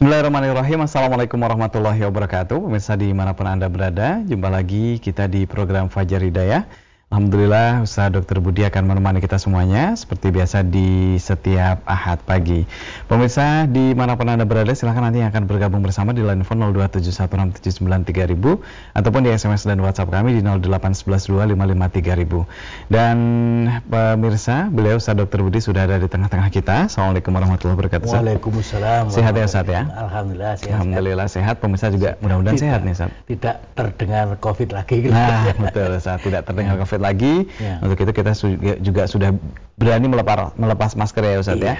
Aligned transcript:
Bismillahirrahmanirrahim. 0.00 0.80
Assalamualaikum 0.88 1.36
warahmatullahi 1.36 2.00
wabarakatuh. 2.08 2.56
Pemirsa 2.56 2.96
di 2.96 3.12
mana 3.12 3.36
pun 3.36 3.44
Anda 3.44 3.68
berada 3.68 4.24
Jumpa 4.24 4.48
lagi 4.48 4.96
kita 4.96 5.28
di 5.28 5.44
program 5.44 5.92
Fajar 5.92 6.24
Hidayah 6.24 6.64
Alhamdulillah 7.10 7.82
Ustaz 7.82 8.14
Dr. 8.14 8.38
Budi 8.38 8.62
akan 8.62 8.86
menemani 8.86 9.18
kita 9.18 9.34
semuanya 9.34 9.98
seperti 9.98 10.30
biasa 10.30 10.62
di 10.62 11.18
setiap 11.18 11.82
Ahad 11.82 12.22
pagi. 12.22 12.62
Pemirsa 13.10 13.66
di 13.66 13.98
mana 13.98 14.14
pun 14.14 14.30
Anda 14.30 14.46
berada 14.46 14.70
silahkan 14.70 15.10
nanti 15.10 15.18
akan 15.18 15.50
bergabung 15.50 15.82
bersama 15.82 16.14
di 16.14 16.22
line 16.22 16.46
phone 16.46 16.62
02716793000 16.70 18.94
ataupun 18.94 19.20
di 19.26 19.34
SMS 19.34 19.66
dan 19.66 19.82
WhatsApp 19.82 20.06
kami 20.06 20.38
di 20.38 20.46
08112553000. 20.46 22.46
Dan 22.86 23.18
pemirsa, 23.90 24.70
beliau 24.70 25.02
Ustaz 25.02 25.18
Dr. 25.18 25.42
Budi 25.42 25.58
sudah 25.58 25.90
ada 25.90 25.98
di 25.98 26.06
tengah-tengah 26.06 26.46
kita. 26.54 26.86
Assalamualaikum 26.86 27.34
warahmatullahi 27.34 27.74
wabarakatuh. 27.74 28.06
Waalaikumsalam. 28.06 29.10
Sehat 29.10 29.34
ya 29.34 29.50
Ustaz 29.50 29.66
ya? 29.66 29.82
Alhamdulillah 29.98 30.62
sehat. 30.62 30.78
Alhamdulillah 30.78 31.26
sehat. 31.26 31.58
Pemirsa 31.58 31.90
juga 31.90 32.14
mudah-mudahan 32.22 32.54
sehat 32.54 32.86
nih 32.86 32.94
Ustaz. 32.94 33.10
Tidak 33.26 33.74
terdengar 33.74 34.30
Covid 34.38 34.70
lagi. 34.70 35.10
Nah, 35.10 35.50
betul 35.58 35.98
Ustaz. 35.98 36.22
Tidak 36.22 36.46
terdengar 36.46 36.78
Covid 36.86 36.99
lagi. 37.00 37.48
Ya. 37.56 37.80
Untuk 37.80 37.98
itu 37.98 38.12
kita 38.12 38.32
juga 38.84 39.08
sudah 39.08 39.34
berani 39.80 40.06
melepas, 40.12 40.54
melepas 40.54 40.94
masker 40.94 41.24
ya 41.24 41.40
Ustaz 41.40 41.58
ya. 41.58 41.64
iya. 41.64 41.74
ya. 41.74 41.76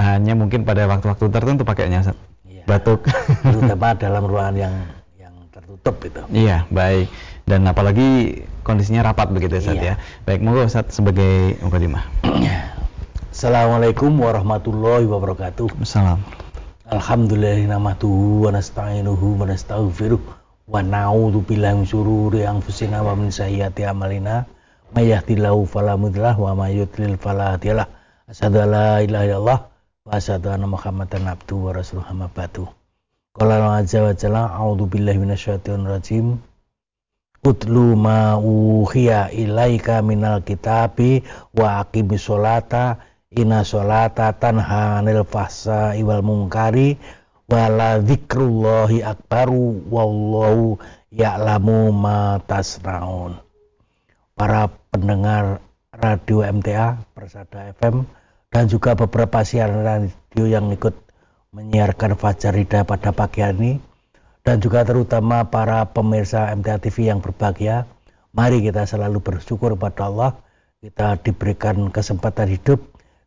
Hanya 0.00 0.32
mungkin 0.32 0.64
pada 0.64 0.88
waktu-waktu 0.88 1.28
tertentu 1.32 1.64
pakainya 1.64 2.04
Ustaz. 2.04 2.16
Iya. 2.44 2.64
Batuk. 2.68 3.08
Terutama 3.44 3.96
dalam 3.96 4.22
ruangan 4.28 4.56
yang 4.56 4.74
yang 5.16 5.34
tertutup 5.50 5.96
itu. 6.04 6.20
Iya, 6.30 6.68
baik. 6.68 7.08
Dan 7.48 7.66
apalagi 7.66 8.44
kondisinya 8.62 9.02
rapat 9.02 9.32
begitu 9.32 9.58
Ustaz 9.58 9.80
iya. 9.80 9.96
ya. 9.98 10.24
Baik, 10.28 10.44
monggo 10.44 10.68
Ustaz 10.68 10.92
sebagai 10.92 11.56
mukadimah. 11.64 12.04
Assalamualaikum 13.34 14.12
warahmatullahi 14.20 15.08
wabarakatuh. 15.08 15.80
Assalamualaikum. 15.80 16.40
Alhamdulillah 16.90 17.70
namatuhu 17.70 18.44
wa 18.44 18.50
nasta'inuhu 18.50 19.38
wa 19.38 19.46
nastaghfiruh 19.46 20.39
wa 20.70 20.86
na'udzu 20.86 21.42
billahi 21.42 21.82
min 21.82 21.86
syururi 21.86 22.46
anfusina 22.46 23.02
wa 23.02 23.18
min 23.18 23.34
sayyiati 23.34 23.82
a'malina. 23.82 24.46
May 24.94 25.10
yahdihillahu 25.10 25.66
fala 25.66 25.98
mudhillalah 25.98 26.38
wa 26.38 26.54
may 26.54 26.78
yudlil 26.78 27.18
fala 27.18 27.58
hadiyalah. 27.58 27.90
Asyhadu 28.30 28.62
an 28.62 28.68
la 28.70 28.90
ilaha 29.02 29.24
illallah 29.26 29.58
wa 30.06 30.10
asyhadu 30.14 30.54
anna 30.54 30.70
muhammadan 30.70 31.26
abduhu 31.26 31.70
wa 31.70 31.72
rasuluhu 31.74 32.06
amma 32.06 32.30
ba'du. 32.30 32.70
Qala 33.34 33.82
azza 33.82 34.06
wa 34.06 34.14
jalla 34.14 34.46
a'udzu 34.54 34.86
billahi 34.86 35.18
minasyaitonir 35.18 35.90
rajim. 35.90 36.38
Utlu 37.42 37.98
ma 37.98 38.38
uhiya 38.38 39.34
ilaika 39.34 39.98
minal 40.06 40.46
kitabi 40.46 41.26
wa 41.58 41.82
inna 43.30 43.62
sholata 43.62 44.34
tanha 44.34 44.98
anil 44.98 45.22
fahsa 45.22 45.94
iwal 45.94 46.18
mungkari 46.18 46.98
wala 47.50 47.98
dzikrullahi 47.98 49.02
akbaru 49.02 49.90
wallahu 49.90 50.78
ya'lamu 51.10 51.90
ma 51.90 52.38
tasnaun. 52.46 53.42
Para 54.38 54.70
pendengar 54.94 55.58
radio 55.90 56.46
MTA 56.46 57.02
Persada 57.10 57.74
FM 57.74 58.06
dan 58.54 58.70
juga 58.70 58.94
beberapa 58.94 59.42
siaran 59.42 59.82
radio 59.82 60.46
yang 60.46 60.70
ikut 60.70 60.94
menyiarkan 61.50 62.14
Fajar 62.14 62.54
Hidayah 62.54 62.86
pada 62.86 63.10
pagi 63.10 63.42
hari 63.42 63.58
ini 63.58 63.72
dan 64.46 64.62
juga 64.62 64.86
terutama 64.86 65.50
para 65.50 65.82
pemirsa 65.90 66.54
MTA 66.54 66.78
TV 66.78 67.10
yang 67.10 67.18
berbahagia. 67.18 67.90
Mari 68.30 68.62
kita 68.62 68.86
selalu 68.86 69.18
bersyukur 69.18 69.74
pada 69.74 70.06
Allah. 70.06 70.38
Kita 70.80 71.18
diberikan 71.18 71.90
kesempatan 71.90 72.46
hidup, 72.46 72.78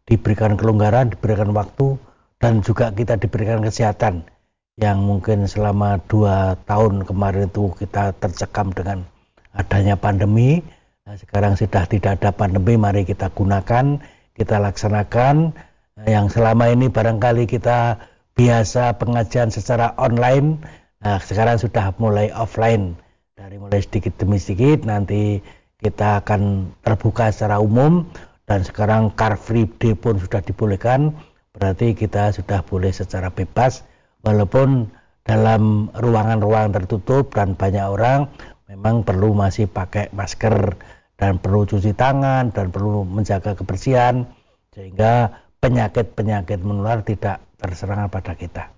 diberikan 0.07 0.56
kelonggaran, 0.56 1.12
diberikan 1.12 1.51
waktu 1.51 2.00
dan 2.44 2.59
juga 2.59 2.92
kita 2.92 3.16
diberikan 3.16 3.64
kesehatan 3.64 4.28
yang 4.76 5.00
mungkin 5.00 5.48
selama 5.48 6.04
dua 6.12 6.59
tahun 6.68 7.08
kemarin 7.08 7.48
itu 7.48 7.72
kita 7.80 8.12
tercekam 8.20 8.76
dengan 8.76 9.08
adanya 9.56 9.96
pandemi. 9.96 10.59
Nah, 11.08 11.16
sekarang 11.16 11.56
sudah 11.56 11.88
tidak 11.88 12.20
ada 12.20 12.36
pandemi, 12.36 12.76
mari 12.76 13.08
kita 13.08 13.31
gunakan, 13.31 14.04
kita 14.36 14.59
laksanakan. 14.59 15.56
Nah, 15.96 16.04
yang 16.04 16.28
selama 16.28 16.68
ini 16.68 16.92
barangkali 16.92 17.48
kita 17.48 17.96
biasa 18.36 19.00
pengajian 19.00 19.48
secara 19.48 19.96
online, 19.96 20.60
nah 21.00 21.24
sekarang 21.24 21.56
sudah 21.56 21.96
mulai 21.96 22.28
offline. 22.36 23.00
Dari 23.40 23.56
mulai 23.56 23.80
sedikit 23.80 24.20
demi 24.20 24.36
sedikit, 24.36 24.84
nanti 24.84 25.40
kita 25.80 26.20
akan 26.20 26.75
terbuka 26.84 27.31
secara 27.31 27.64
umum 27.64 28.04
dan 28.52 28.68
sekarang 28.68 29.16
car 29.16 29.40
free 29.40 29.70
day 29.80 29.96
pun 29.96 30.20
sudah 30.20 30.44
dibolehkan 30.44 31.16
berarti 31.53 31.94
kita 31.94 32.34
sudah 32.34 32.66
boleh 32.66 32.90
secara 32.90 33.30
bebas 33.30 33.86
walaupun 34.25 34.90
dalam 35.24 35.94
ruangan-ruangan 35.94 36.84
tertutup 36.84 37.31
dan 37.31 37.56
banyak 37.56 37.86
orang 37.86 38.28
memang 38.68 39.06
perlu 39.06 39.38
masih 39.38 39.69
pakai 39.69 40.09
masker 40.12 40.75
dan 41.16 41.38
perlu 41.40 41.63
cuci 41.63 41.94
tangan 41.94 42.52
dan 42.52 42.74
perlu 42.74 43.06
menjaga 43.06 43.53
kebersihan 43.53 44.28
sehingga 44.74 45.46
penyakit-penyakit 45.62 46.59
menular 46.59 47.06
tidak 47.06 47.40
terserang 47.62 48.12
pada 48.12 48.36
kita. 48.36 48.74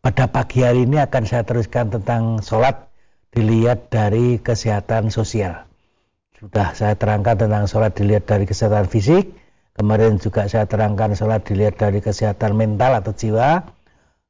Pada 0.00 0.30
pagi 0.30 0.62
hari 0.62 0.86
ini 0.86 1.02
akan 1.02 1.24
saya 1.26 1.42
teruskan 1.42 1.90
tentang 1.90 2.38
sholat 2.40 2.88
dilihat 3.34 3.90
dari 3.90 4.38
kesehatan 4.38 5.10
sosial. 5.10 5.66
Sudah 6.38 6.72
saya 6.72 6.96
terangkan 6.96 7.36
tentang 7.36 7.66
sholat 7.66 7.92
dilihat 7.98 8.24
dari 8.24 8.46
kesehatan 8.48 8.88
fisik, 8.88 9.34
Kemarin 9.74 10.18
juga 10.18 10.50
saya 10.50 10.66
terangkan 10.66 11.14
sholat 11.14 11.46
dilihat 11.46 11.78
dari 11.78 12.02
kesehatan 12.02 12.58
mental 12.58 12.98
atau 12.98 13.14
jiwa. 13.14 13.62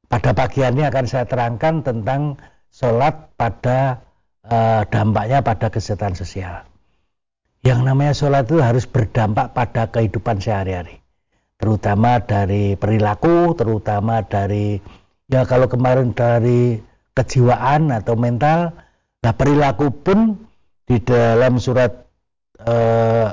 Pada 0.05 0.31
pagi 0.35 0.61
ini 0.61 0.85
akan 0.85 1.05
saya 1.07 1.25
terangkan 1.25 1.81
tentang 1.81 2.37
sholat 2.69 3.33
pada 3.35 3.99
eh, 4.45 4.81
dampaknya 4.87 5.41
pada 5.41 5.73
kesehatan 5.73 6.13
sosial. 6.13 6.67
Yang 7.61 7.79
namanya 7.85 8.13
sholat 8.13 8.49
itu 8.49 8.57
harus 8.61 8.85
berdampak 8.89 9.53
pada 9.53 9.89
kehidupan 9.89 10.41
sehari-hari. 10.41 11.01
Terutama 11.61 12.17
dari 12.25 12.73
perilaku, 12.73 13.53
terutama 13.53 14.25
dari, 14.25 14.81
ya 15.29 15.45
kalau 15.45 15.69
kemarin 15.69 16.09
dari 16.09 16.81
kejiwaan 17.13 17.93
atau 17.93 18.17
mental, 18.17 18.73
nah 19.21 19.33
perilaku 19.37 19.93
pun 19.93 20.41
di 20.89 20.97
dalam 21.05 21.61
surat 21.61 21.93
eh, 22.65 23.29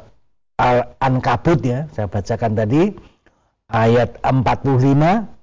Al-Ankabut 0.59 1.63
ya, 1.63 1.87
saya 1.95 2.11
bacakan 2.11 2.59
tadi 2.59 2.91
ayat 3.71 4.19
45 4.27 5.39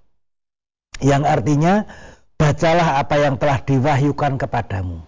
yang 1.04 1.24
artinya 1.24 1.88
bacalah 2.36 3.00
apa 3.00 3.16
yang 3.24 3.40
telah 3.40 3.64
diwahyukan 3.64 4.36
kepadamu. 4.36 5.00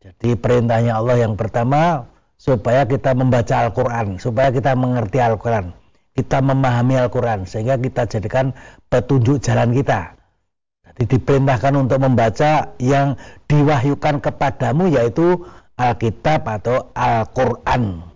Jadi 0.00 0.36
perintahnya 0.36 1.00
Allah 1.00 1.28
yang 1.28 1.36
pertama 1.36 2.08
supaya 2.40 2.84
kita 2.84 3.16
membaca 3.16 3.68
Al-Quran, 3.68 4.20
supaya 4.20 4.52
kita 4.52 4.76
mengerti 4.76 5.18
Al-Quran, 5.20 5.72
kita 6.12 6.44
memahami 6.44 7.00
Al-Quran, 7.00 7.48
sehingga 7.48 7.80
kita 7.80 8.08
jadikan 8.08 8.52
petunjuk 8.88 9.40
jalan 9.40 9.72
kita. 9.72 10.16
Jadi 10.88 11.02
diperintahkan 11.16 11.74
untuk 11.74 11.98
membaca 12.00 12.76
yang 12.80 13.16
diwahyukan 13.48 14.20
kepadamu 14.20 14.92
yaitu 14.92 15.40
Alkitab 15.74 16.46
atau 16.46 16.92
Al-Quran. 16.94 18.13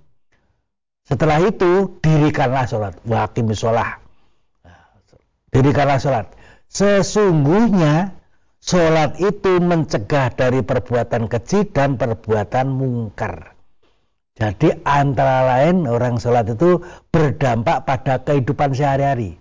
Setelah 1.09 1.41
itu 1.41 1.97
dirikanlah 2.05 2.69
sholat. 2.69 3.01
Wakim 3.09 3.49
sholat. 3.57 3.97
Dirikanlah 5.49 5.97
sholat. 5.97 6.37
Sesungguhnya 6.69 8.13
sholat 8.61 9.17
itu 9.17 9.57
mencegah 9.57 10.29
dari 10.37 10.61
perbuatan 10.61 11.33
keji 11.33 11.73
dan 11.73 11.97
perbuatan 11.97 12.69
mungkar. 12.69 13.57
Jadi 14.37 14.85
antara 14.85 15.49
lain 15.49 15.89
orang 15.89 16.21
sholat 16.21 16.45
itu 16.53 16.85
berdampak 17.09 17.89
pada 17.89 18.21
kehidupan 18.21 18.77
sehari-hari. 18.77 19.41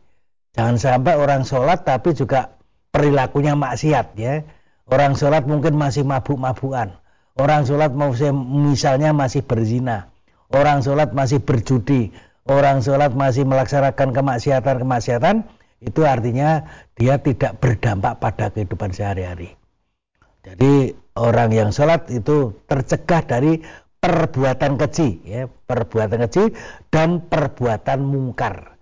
Jangan 0.55 0.79
sampai 0.79 1.19
orang 1.19 1.43
sholat 1.43 1.83
tapi 1.83 2.15
juga 2.15 2.55
perilakunya 2.95 3.59
maksiat 3.59 4.15
ya. 4.15 4.47
Orang 4.87 5.19
sholat 5.19 5.43
mungkin 5.43 5.75
masih 5.75 6.07
mabuk-mabukan. 6.07 6.95
Orang 7.35 7.67
sholat 7.67 7.91
misalnya 7.91 9.11
masih 9.11 9.43
berzina 9.43 10.07
orang 10.51 10.79
sholat 10.83 11.11
masih 11.11 11.43
berjudi, 11.43 12.11
orang 12.47 12.79
sholat 12.79 13.11
masih 13.13 13.43
melaksanakan 13.43 14.15
kemaksiatan-kemaksiatan, 14.15 15.43
itu 15.83 16.01
artinya 16.07 16.65
dia 16.97 17.21
tidak 17.21 17.59
berdampak 17.61 18.17
pada 18.17 18.49
kehidupan 18.49 18.95
sehari-hari. 18.95 19.53
Jadi 20.41 20.95
orang 21.19 21.51
yang 21.51 21.69
sholat 21.75 22.07
itu 22.07 22.55
tercegah 22.71 23.21
dari 23.27 23.59
perbuatan 23.99 24.79
keji, 24.79 25.09
ya, 25.27 25.51
perbuatan 25.67 26.23
keji 26.29 26.55
dan 26.87 27.27
perbuatan 27.27 27.99
mungkar. 27.99 28.79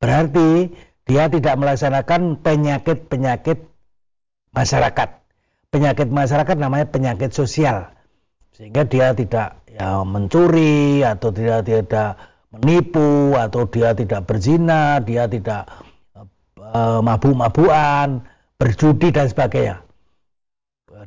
Berarti 0.00 0.72
dia 1.04 1.28
tidak 1.28 1.54
melaksanakan 1.58 2.40
penyakit-penyakit 2.40 3.58
masyarakat. 4.54 5.08
Penyakit 5.68 6.08
masyarakat 6.08 6.56
namanya 6.56 6.88
penyakit 6.88 7.36
sosial 7.36 7.97
sehingga 8.58 8.82
dia 8.82 9.14
tidak 9.14 9.62
ya 9.70 10.02
mencuri 10.02 11.06
atau 11.06 11.30
dia 11.30 11.62
tidak 11.62 12.18
menipu 12.50 13.38
atau 13.38 13.70
dia 13.70 13.94
tidak 13.94 14.26
berzina, 14.26 14.98
dia 14.98 15.30
tidak 15.30 15.70
uh, 16.58 16.98
mabuk-mabukan, 16.98 18.18
berjudi 18.58 19.14
dan 19.14 19.30
sebagainya. 19.30 19.78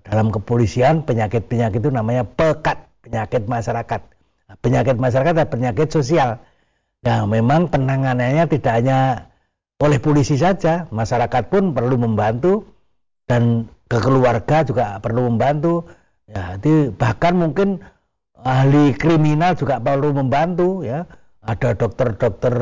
Dalam 0.08 0.32
kepolisian 0.32 1.04
penyakit-penyakit 1.04 1.84
itu 1.84 1.92
namanya 1.92 2.24
pekat, 2.24 2.88
penyakit 3.04 3.44
masyarakat. 3.44 4.02
Nah, 4.48 4.56
penyakit 4.64 4.96
masyarakat 4.96 5.36
adalah 5.36 5.52
penyakit 5.52 5.92
sosial. 5.92 6.40
Nah, 7.04 7.28
memang 7.28 7.68
penanganannya 7.68 8.48
tidak 8.48 8.74
hanya 8.80 9.28
oleh 9.84 10.00
polisi 10.00 10.40
saja, 10.40 10.88
masyarakat 10.88 11.52
pun 11.52 11.76
perlu 11.76 12.00
membantu 12.00 12.64
dan 13.28 13.68
keluarga 13.92 14.64
juga 14.64 15.04
perlu 15.04 15.28
membantu. 15.28 15.84
Ya, 16.32 16.56
jadi 16.56 16.96
bahkan 16.96 17.36
mungkin 17.36 17.84
ahli 18.40 18.96
kriminal 18.96 19.60
juga 19.60 19.84
perlu 19.84 20.16
membantu 20.16 20.88
ya. 20.88 21.04
Ada 21.44 21.76
dokter-dokter 21.76 22.54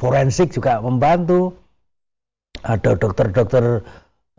forensik 0.00 0.50
juga 0.50 0.82
membantu. 0.82 1.54
Ada 2.66 2.98
dokter-dokter 2.98 3.86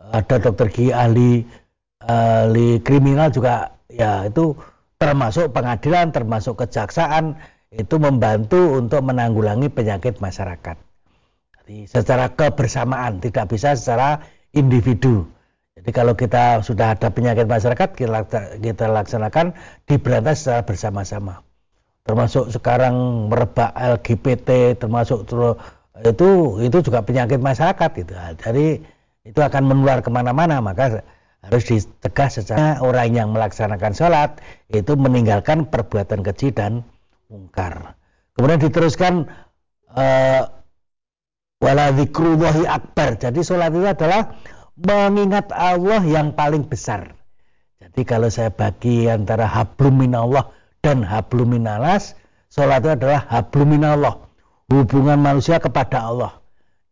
ada 0.04 0.36
dokter 0.36 0.68
gigi 0.68 0.92
ahli 0.92 1.48
ahli 2.04 2.80
kriminal 2.84 3.32
juga 3.32 3.72
ya 3.88 4.28
itu 4.28 4.52
termasuk 5.00 5.52
pengadilan, 5.52 6.12
termasuk 6.12 6.60
kejaksaan 6.60 7.36
itu 7.74 7.96
membantu 7.98 8.78
untuk 8.78 9.02
menanggulangi 9.02 9.72
penyakit 9.72 10.22
masyarakat. 10.22 10.76
Jadi 11.64 11.88
secara 11.88 12.30
kebersamaan, 12.30 13.18
tidak 13.24 13.50
bisa 13.50 13.74
secara 13.74 14.22
individu. 14.54 15.26
Jadi 15.84 15.92
kalau 15.92 16.16
kita 16.16 16.64
sudah 16.64 16.96
ada 16.96 17.12
penyakit 17.12 17.44
masyarakat, 17.44 17.92
kita, 17.92 18.56
kita 18.56 18.84
laksanakan 18.88 19.52
diberantas 19.84 20.40
secara 20.40 20.64
bersama-sama. 20.64 21.44
Termasuk 22.08 22.48
sekarang 22.48 23.28
merebak 23.28 23.68
LGBT, 23.76 24.80
termasuk 24.80 25.28
itu 26.00 26.28
itu 26.64 26.78
juga 26.80 27.04
penyakit 27.04 27.36
masyarakat 27.36 27.90
itu. 28.00 28.16
Jadi 28.16 28.80
itu 29.28 29.40
akan 29.44 29.62
menular 29.68 30.00
ke 30.00 30.08
mana-mana, 30.08 30.64
maka 30.64 31.04
harus 31.44 31.62
dicegah 31.68 32.32
secara 32.32 32.80
orang 32.80 33.12
yang 33.12 33.28
melaksanakan 33.36 33.92
sholat 33.92 34.40
itu 34.72 34.96
meninggalkan 34.96 35.68
perbuatan 35.68 36.24
keji 36.24 36.56
dan 36.56 36.80
mungkar. 37.28 37.92
Kemudian 38.32 38.56
diteruskan 38.56 39.28
uh, 39.92 40.48
wala 41.60 41.92
akbar. 42.72 43.08
Jadi 43.20 43.40
sholat 43.44 43.68
itu 43.72 43.84
adalah 43.84 44.32
mengingat 44.78 45.50
Allah 45.54 46.02
yang 46.02 46.34
paling 46.34 46.66
besar. 46.66 47.14
Jadi 47.78 48.02
kalau 48.02 48.26
saya 48.32 48.50
bagi 48.50 49.06
antara 49.06 49.46
habluminallah 49.46 50.50
dan 50.82 51.06
habluminalas, 51.06 52.18
sholat 52.50 52.82
itu 52.82 52.90
adalah 52.96 53.22
habluminallah, 53.30 54.24
hubungan 54.72 55.20
manusia 55.20 55.62
kepada 55.62 56.10
Allah. 56.10 56.32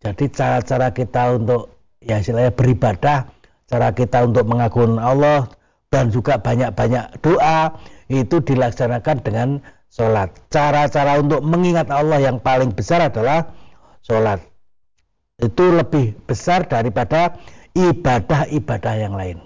Jadi 0.03 0.31
cara-cara 0.31 0.91
kita 0.95 1.39
untuk 1.39 1.75
ya 2.03 2.19
istilahnya 2.19 2.55
beribadah, 2.55 3.31
cara 3.71 3.89
kita 3.95 4.27
untuk 4.27 4.47
mengagungkan 4.47 4.99
Allah 4.99 5.47
dan 5.91 6.11
juga 6.11 6.39
banyak-banyak 6.39 7.23
doa 7.23 7.79
itu 8.11 8.43
dilaksanakan 8.43 9.17
dengan 9.23 9.49
sholat. 9.93 10.33
Cara-cara 10.51 11.19
untuk 11.21 11.41
mengingat 11.45 11.89
Allah 11.89 12.19
yang 12.19 12.43
paling 12.43 12.75
besar 12.75 13.07
adalah 13.07 13.53
sholat. 14.05 14.43
Itu 15.41 15.73
lebih 15.75 16.19
besar 16.29 16.69
daripada 16.69 17.39
ibadah-ibadah 17.77 18.95
yang 18.97 19.15
lain. 19.17 19.39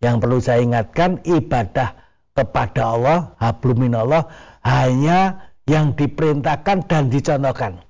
Yang 0.00 0.16
perlu 0.20 0.38
saya 0.40 0.60
ingatkan, 0.60 1.24
ibadah 1.24 1.96
kepada 2.36 2.82
Allah, 2.84 3.18
hablumin 3.40 3.96
Allah, 3.96 4.28
hanya 4.60 5.48
yang 5.64 5.96
diperintahkan 5.96 6.84
dan 6.86 7.08
dicontohkan. 7.08 7.80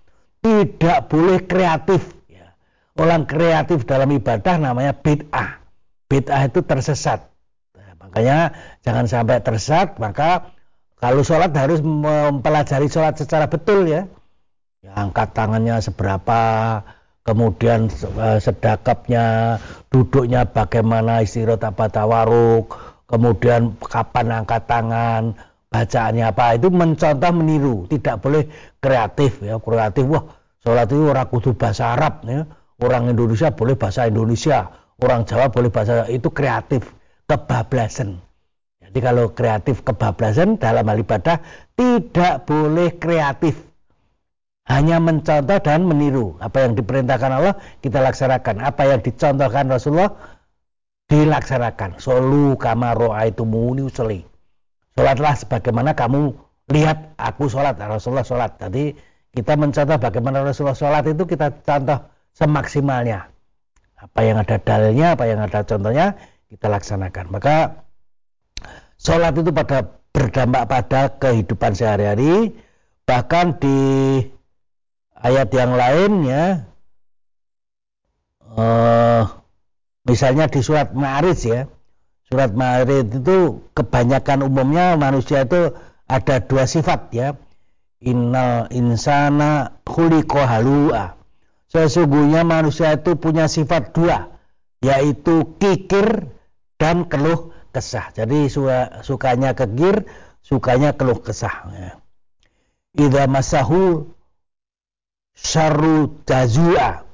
Tidak 0.41 1.11
boleh 1.11 1.43
kreatif. 1.45 2.15
Ya. 2.31 2.55
Orang 2.95 3.27
kreatif 3.27 3.83
dalam 3.85 4.09
ibadah 4.15 4.55
namanya 4.57 4.95
bid'ah. 4.95 5.59
Bid'ah 6.07 6.47
itu 6.47 6.63
tersesat. 6.63 7.27
Nah, 7.75 7.93
makanya 7.99 8.55
jangan 8.87 9.11
sampai 9.11 9.43
tersesat, 9.43 9.99
maka 9.99 10.55
kalau 10.97 11.27
sholat 11.27 11.51
harus 11.53 11.83
mempelajari 11.83 12.87
sholat 12.89 13.19
secara 13.19 13.51
betul 13.51 13.85
ya. 13.85 14.09
ya 14.81 14.95
angkat 14.95 15.35
tangannya 15.35 15.83
seberapa, 15.83 16.41
kemudian 17.27 17.91
eh, 17.91 18.39
sedakapnya, 18.39 19.59
duduknya 19.91 20.47
bagaimana 20.47 21.27
istirahat 21.27 21.67
apa 21.67 21.91
tawaruk, 21.91 22.71
kemudian 23.11 23.75
kapan 23.83 24.43
angkat 24.43 24.63
tangan, 24.71 25.35
bacaannya 25.75 26.25
apa. 26.31 26.55
Itu 26.55 26.71
mencontoh 26.71 27.33
meniru, 27.35 27.77
tidak 27.91 28.23
boleh 28.23 28.47
kreatif 28.79 29.43
ya. 29.43 29.59
Kreatif 29.59 30.07
wah 30.07 30.25
sholat 30.63 30.87
itu 30.87 31.11
orang 31.11 31.27
kudu 31.27 31.51
bahasa 31.59 31.99
Arab 31.99 32.23
ya. 32.23 32.47
Orang 32.79 33.11
Indonesia 33.11 33.51
boleh 33.51 33.75
bahasa 33.75 34.07
Indonesia, 34.07 34.69
orang 35.03 35.27
Jawa 35.27 35.51
boleh 35.51 35.73
bahasa 35.73 36.07
itu 36.13 36.29
kreatif 36.31 36.93
kebablasan. 37.27 38.21
Jadi 38.79 38.99
kalau 39.03 39.35
kreatif 39.35 39.83
kebablasan 39.83 40.63
dalam 40.63 40.87
hal 40.87 41.03
ibadah 41.03 41.43
tidak 41.75 42.47
boleh 42.47 42.95
kreatif. 43.03 43.66
Hanya 44.67 44.99
mencontoh 44.99 45.63
dan 45.63 45.87
meniru. 45.87 46.35
Apa 46.43 46.67
yang 46.67 46.75
diperintahkan 46.75 47.31
Allah 47.31 47.55
kita 47.83 48.03
laksanakan. 48.03 48.63
Apa 48.67 48.83
yang 48.91 49.01
dicontohkan 49.03 49.71
Rasulullah 49.71 50.11
dilaksanakan. 51.07 52.03
Solu 52.03 52.59
kama 52.59 52.95
itu 53.23 53.47
muni 53.47 53.87
usli. 53.87 54.27
Sholatlah 54.99 55.35
sebagaimana 55.39 55.95
kamu 55.95 56.35
lihat 56.75 57.15
aku 57.15 57.47
sholat. 57.47 57.79
Rasulullah 57.79 58.27
sholat. 58.27 58.59
Tadi 58.59 58.91
kita 59.31 59.55
mencontoh 59.55 60.03
bagaimana 60.03 60.43
Rasulullah 60.43 60.75
sholat 60.75 61.07
itu 61.07 61.23
kita 61.23 61.63
contoh 61.63 62.03
semaksimalnya. 62.35 63.31
Apa 63.97 64.21
yang 64.27 64.43
ada 64.43 64.59
dalilnya, 64.59 65.15
apa 65.15 65.25
yang 65.31 65.41
ada 65.41 65.63
contohnya, 65.63 66.19
kita 66.51 66.69
laksanakan. 66.69 67.33
Maka 67.33 67.87
Sholat 68.97 69.37
itu 69.37 69.53
pada 69.53 70.01
berdampak 70.11 70.65
pada 70.67 71.01
kehidupan 71.21 71.77
sehari-hari, 71.77 72.57
bahkan 73.05 73.53
di 73.61 73.79
ayat 75.21 75.49
yang 75.53 75.73
lain 75.77 76.13
ya, 76.29 76.45
uh, 78.57 79.25
misalnya 80.05 80.47
di 80.49 80.61
surat 80.61 80.93
Ma'arij 80.93 81.41
ya, 81.47 81.61
surat 82.29 82.53
Ma'arij 82.53 83.09
itu 83.11 83.65
kebanyakan 83.73 84.47
umumnya 84.47 84.97
manusia 84.97 85.45
itu 85.45 85.73
ada 86.07 86.41
dua 86.45 86.65
sifat 86.69 87.11
ya, 87.13 87.35
innal 88.01 88.69
insana 88.71 89.81
khuliqa 89.83 90.43
halua. 90.47 91.17
Sesungguhnya 91.67 92.47
manusia 92.47 92.95
itu 92.95 93.19
punya 93.19 93.51
sifat 93.51 93.91
dua, 93.91 94.31
yaitu 94.81 95.59
kikir 95.59 96.31
dan 96.79 97.11
keluh 97.11 97.51
kesah. 97.75 98.15
Jadi 98.15 98.49
sukanya 99.03 99.53
kegir, 99.53 100.07
sukanya 100.41 100.95
keluh 100.95 101.21
kesah. 101.21 101.69
Ya. 101.75 101.93
Idza 102.97 103.29
masahu 103.29 104.09
syarru 105.37 106.25
jazua. 106.25 107.05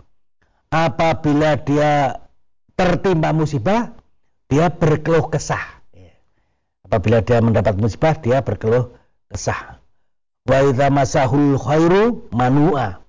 Apabila 0.72 1.60
dia 1.60 2.22
tertimpa 2.78 3.36
musibah, 3.36 3.92
dia 4.48 4.72
berkeluh 4.72 5.28
kesah. 5.28 5.84
Ya. 5.92 6.16
Apabila 6.88 7.20
dia 7.20 7.44
mendapat 7.44 7.76
musibah, 7.76 8.16
dia 8.16 8.40
berkeluh 8.40 8.94
kesah. 9.28 9.82
Wa 10.48 10.64
idza 10.64 10.88
masahul 10.88 11.60
khairu 11.60 12.30
manua. 12.32 13.04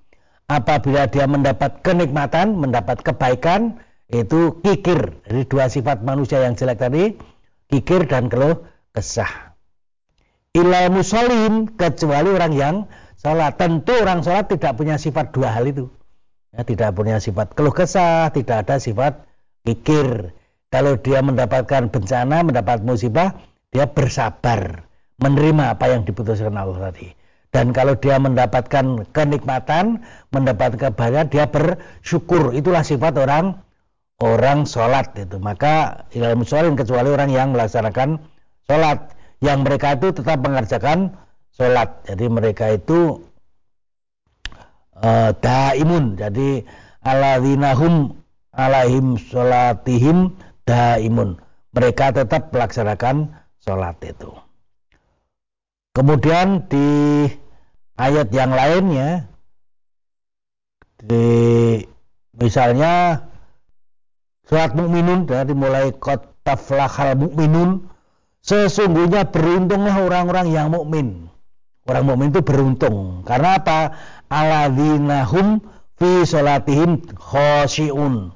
Apabila 0.51 1.07
dia 1.07 1.23
mendapat 1.23 1.79
kenikmatan, 1.79 2.59
mendapat 2.59 2.99
kebaikan, 2.99 3.79
itu 4.11 4.59
kikir. 4.59 5.23
Jadi 5.23 5.41
dua 5.47 5.71
sifat 5.71 6.03
manusia 6.03 6.43
yang 6.43 6.59
jelek 6.59 6.83
tadi, 6.83 7.15
kikir 7.71 8.05
dan 8.05 8.27
keluh 8.27 8.61
kesah. 8.91 9.55
Ilal 10.53 10.93
musolim 10.93 11.73
kecuali 11.73 12.29
orang 12.29 12.53
yang 12.53 12.75
sholat. 13.23 13.55
Tentu 13.55 13.95
orang 13.95 14.21
sholat 14.21 14.51
tidak 14.51 14.75
punya 14.75 14.99
sifat 14.99 15.31
dua 15.31 15.49
hal 15.55 15.65
itu. 15.65 15.87
Ya, 16.53 16.61
tidak 16.67 16.93
punya 16.93 17.17
sifat 17.17 17.57
keluh 17.57 17.73
kesah, 17.73 18.29
tidak 18.29 18.67
ada 18.67 18.77
sifat 18.77 19.25
kikir. 19.65 20.35
Kalau 20.69 20.99
dia 21.01 21.23
mendapatkan 21.23 21.89
bencana, 21.89 22.45
mendapat 22.45 22.81
musibah, 22.85 23.33
dia 23.73 23.89
bersabar, 23.89 24.85
menerima 25.21 25.77
apa 25.77 25.85
yang 25.89 26.05
diputuskan 26.05 26.53
Allah 26.53 26.91
tadi. 26.91 27.13
Dan 27.53 27.69
kalau 27.69 27.93
dia 27.93 28.17
mendapatkan 28.17 29.05
kenikmatan, 29.13 30.01
mendapatkan 30.33 30.93
kebahagiaan, 30.93 31.29
dia 31.29 31.45
bersyukur. 31.45 32.53
Itulah 32.57 32.81
sifat 32.81 33.13
orang 33.21 33.61
orang 34.21 34.63
sholat 34.63 35.11
itu 35.19 35.35
maka 35.41 36.07
ilal 36.15 36.39
musolin 36.39 36.79
kecuali 36.79 37.11
orang 37.11 37.27
yang 37.33 37.51
melaksanakan 37.51 38.23
sholat 38.69 39.11
yang 39.43 39.67
mereka 39.67 39.99
itu 39.99 40.15
tetap 40.15 40.39
mengerjakan 40.39 41.17
sholat. 41.57 42.05
Jadi 42.05 42.25
mereka 42.29 42.73
itu 42.73 43.21
uh, 44.97 45.31
daimun. 45.37 46.17
Jadi 46.17 46.65
aladinahum 47.05 48.17
alaihim 48.53 49.17
sholatihim 49.17 50.33
daimun. 50.65 51.37
Mereka 51.73 52.13
tetap 52.13 52.53
melaksanakan 52.53 53.33
sholat 53.61 53.97
itu. 54.05 54.29
Kemudian 55.93 56.65
di 56.69 57.29
ayat 57.97 58.33
yang 58.33 58.53
lainnya 58.53 59.29
di 60.97 61.25
misalnya 62.33 63.25
surat 64.49 64.73
mukminun 64.73 65.29
dari 65.29 65.53
mulai 65.53 65.93
kotaflahal 65.93 67.17
mukminun. 67.17 67.89
Sesungguhnya 68.43 69.31
beruntunglah 69.31 70.03
orang-orang 70.03 70.51
yang 70.51 70.67
mukmin 70.75 71.31
orang 71.89 72.03
mukmin 72.07 72.29
itu 72.31 72.41
beruntung. 72.45 73.25
Karena 73.27 73.59
apa? 73.59 73.79
Aladzinahum 74.27 75.61
fi 75.99 76.23
salatihim 76.25 77.03
khosyiun 77.15 78.33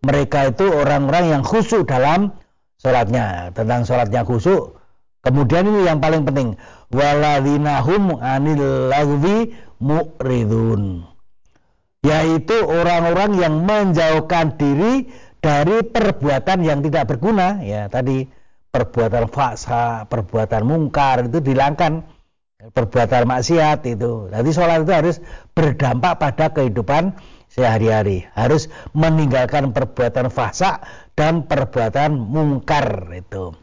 mereka 0.00 0.48
itu 0.48 0.64
orang-orang 0.64 1.28
yang 1.28 1.42
khusyuk 1.44 1.84
dalam 1.84 2.32
sholatnya. 2.80 3.52
Tentang 3.52 3.84
sholatnya 3.84 4.24
khusyuk. 4.24 4.80
Kemudian 5.20 5.68
ini 5.68 5.84
yang 5.84 6.00
paling 6.00 6.24
penting. 6.24 6.56
Waladzinahum 6.88 8.16
anil 8.16 8.88
lagwi 8.88 9.52
mu'ridun. 9.76 11.04
Yaitu 12.00 12.56
orang-orang 12.64 13.36
yang 13.36 13.54
menjauhkan 13.68 14.56
diri 14.56 15.12
dari 15.44 15.84
perbuatan 15.84 16.64
yang 16.64 16.80
tidak 16.80 17.12
berguna. 17.12 17.60
Ya 17.60 17.92
tadi 17.92 18.24
perbuatan 18.72 19.28
faksa, 19.28 20.08
perbuatan 20.08 20.64
mungkar 20.64 21.28
itu 21.28 21.44
dihilangkan 21.44 22.08
perbuatan 22.68 23.24
maksiat 23.24 23.88
itu. 23.88 24.28
Jadi 24.28 24.50
sholat 24.52 24.84
itu 24.84 24.92
harus 24.92 25.16
berdampak 25.56 26.20
pada 26.20 26.52
kehidupan 26.52 27.16
sehari-hari. 27.48 28.28
Harus 28.36 28.68
meninggalkan 28.92 29.72
perbuatan 29.72 30.28
fasa 30.28 30.84
dan 31.16 31.48
perbuatan 31.48 32.20
mungkar 32.20 33.08
itu. 33.16 33.56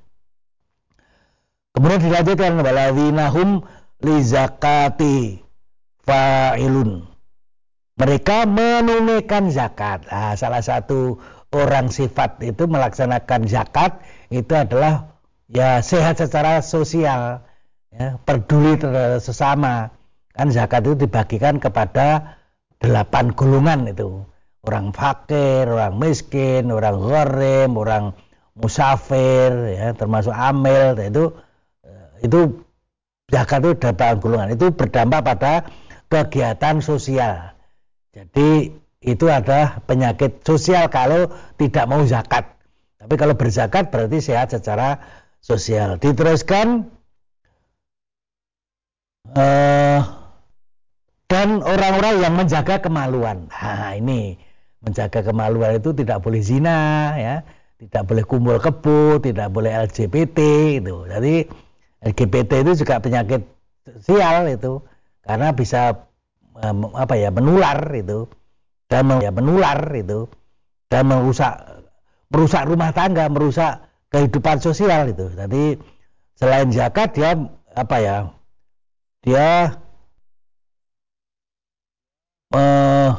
Kemudian 1.78 2.02
dilanjutkan 2.02 2.58
waladzinahum 2.58 3.62
li 4.02 4.18
zakati 4.26 5.46
fa'ilun. 6.02 7.06
Mereka 7.98 8.46
menunaikan 8.46 9.50
zakat. 9.50 10.06
Nah, 10.10 10.38
salah 10.38 10.62
satu 10.62 11.18
orang 11.50 11.90
sifat 11.90 12.42
itu 12.46 12.70
melaksanakan 12.70 13.50
zakat 13.50 14.02
itu 14.30 14.54
adalah 14.54 15.18
ya 15.50 15.82
sehat 15.82 16.22
secara 16.22 16.62
sosial, 16.62 17.47
ya, 17.98 18.22
peduli 18.24 18.78
terhadap 18.78 19.20
sesama. 19.20 19.90
Kan 20.38 20.54
zakat 20.54 20.86
itu 20.86 21.10
dibagikan 21.10 21.58
kepada 21.58 22.38
delapan 22.78 23.34
golongan 23.34 23.90
itu. 23.90 24.22
Orang 24.62 24.94
fakir, 24.94 25.66
orang 25.66 25.98
miskin, 25.98 26.70
orang 26.70 27.02
gharem, 27.02 27.72
orang 27.74 28.14
musafir, 28.54 29.50
ya, 29.74 29.98
termasuk 29.98 30.34
amil, 30.34 30.94
itu 31.00 31.34
itu 32.22 32.62
zakat 33.30 33.66
itu 33.66 33.74
delapan 33.82 34.18
golongan. 34.22 34.50
Itu 34.54 34.74
berdampak 34.74 35.22
pada 35.26 35.54
kegiatan 36.12 36.84
sosial. 36.84 37.58
Jadi 38.14 38.74
itu 39.02 39.26
adalah 39.30 39.80
penyakit 39.86 40.42
sosial 40.42 40.90
kalau 40.90 41.30
tidak 41.62 41.86
mau 41.86 42.02
zakat. 42.04 42.58
Tapi 42.98 43.14
kalau 43.16 43.38
berzakat 43.38 43.94
berarti 43.94 44.20
sehat 44.20 44.52
secara 44.52 45.00
sosial. 45.38 46.02
Diteruskan 46.02 46.97
uh, 49.36 50.02
dan 51.28 51.60
orang-orang 51.60 52.24
yang 52.24 52.34
menjaga 52.40 52.80
kemaluan. 52.80 53.52
Nah, 53.52 53.98
ini 53.98 54.40
menjaga 54.80 55.26
kemaluan 55.26 55.76
itu 55.76 55.92
tidak 55.92 56.24
boleh 56.24 56.40
zina, 56.40 57.14
ya, 57.20 57.36
tidak 57.82 58.04
boleh 58.08 58.24
kumpul 58.24 58.58
kebo, 58.62 59.20
tidak 59.20 59.52
boleh 59.52 59.74
LGBT 59.90 60.40
itu. 60.80 60.96
Jadi 61.10 61.34
LGBT 62.06 62.52
itu 62.64 62.72
juga 62.86 63.04
penyakit 63.04 63.42
sosial 64.06 64.48
itu 64.48 64.80
karena 65.26 65.52
bisa 65.52 66.08
apa 66.98 67.14
ya 67.14 67.30
menular 67.30 67.92
itu 67.94 68.26
dan 68.90 69.12
ya, 69.20 69.30
menular 69.30 69.92
itu 69.94 70.32
dan 70.88 71.12
merusak 71.12 71.54
merusak 72.32 72.64
rumah 72.68 72.96
tangga, 72.96 73.28
merusak 73.28 73.84
kehidupan 74.12 74.64
sosial 74.64 75.12
itu. 75.12 75.28
Jadi 75.36 75.76
selain 76.40 76.72
zakat 76.72 77.16
dia 77.16 77.36
apa 77.76 77.98
ya? 78.00 78.18
Dia 79.28 79.76
uh, 82.56 83.12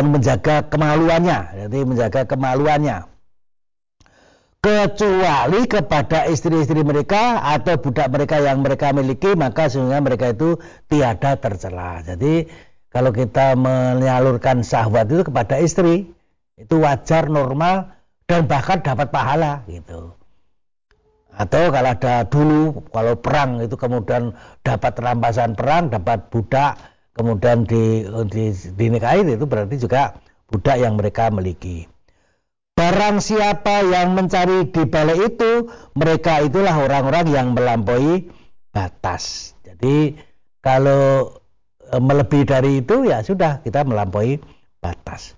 menjaga 0.00 0.64
kemaluannya, 0.72 1.68
jadi 1.68 1.78
menjaga 1.84 2.24
kemaluannya 2.24 3.04
kecuali 4.58 5.70
kepada 5.70 6.26
istri-istri 6.26 6.82
mereka 6.82 7.40
atau 7.46 7.78
budak 7.78 8.10
mereka 8.10 8.42
yang 8.42 8.58
mereka 8.60 8.90
miliki 8.90 9.38
maka 9.38 9.70
sehingga 9.70 10.02
mereka 10.02 10.34
itu 10.34 10.58
tiada 10.90 11.38
tercela. 11.38 12.02
Jadi 12.02 12.50
kalau 12.90 13.14
kita 13.14 13.54
menyalurkan 13.54 14.66
syahwat 14.66 15.06
itu 15.14 15.22
kepada 15.22 15.62
istri 15.62 16.10
itu 16.58 16.74
wajar 16.82 17.30
normal 17.30 17.94
dan 18.26 18.50
bahkan 18.50 18.82
dapat 18.82 19.14
pahala 19.14 19.62
gitu. 19.70 20.17
Atau 21.38 21.70
kalau 21.70 21.94
ada 21.94 22.26
dulu 22.26 22.82
kalau 22.90 23.14
perang 23.14 23.62
itu 23.62 23.78
kemudian 23.78 24.34
dapat 24.66 24.98
rampasan 24.98 25.54
perang, 25.54 25.86
dapat 25.86 26.26
budak 26.34 26.74
kemudian 27.14 27.62
di, 27.66 28.06
di 28.30 28.50
dinikahi 28.74 29.26
itu 29.26 29.46
berarti 29.46 29.78
juga 29.78 30.18
budak 30.50 30.82
yang 30.82 30.98
mereka 30.98 31.30
miliki. 31.30 31.86
Barang 32.78 33.18
siapa 33.18 33.82
yang 33.82 34.14
mencari 34.14 34.70
di 34.70 34.86
balik 34.86 35.34
itu, 35.34 35.66
mereka 35.98 36.38
itulah 36.46 36.78
orang-orang 36.78 37.26
yang 37.26 37.46
melampaui 37.50 38.30
batas. 38.70 39.54
Jadi 39.66 40.14
kalau 40.62 41.34
e, 41.82 41.98
melebihi 41.98 42.46
dari 42.46 42.78
itu 42.78 43.02
ya 43.02 43.26
sudah 43.26 43.66
kita 43.66 43.82
melampaui 43.82 44.38
batas. 44.78 45.34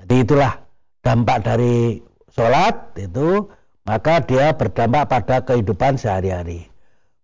Jadi 0.00 0.24
itulah 0.24 0.56
dampak 1.04 1.44
dari 1.44 2.00
sholat 2.32 2.96
itu 2.96 3.44
maka 3.84 4.24
dia 4.24 4.52
berdampak 4.56 5.08
pada 5.08 5.36
kehidupan 5.44 5.96
sehari-hari. 5.96 6.68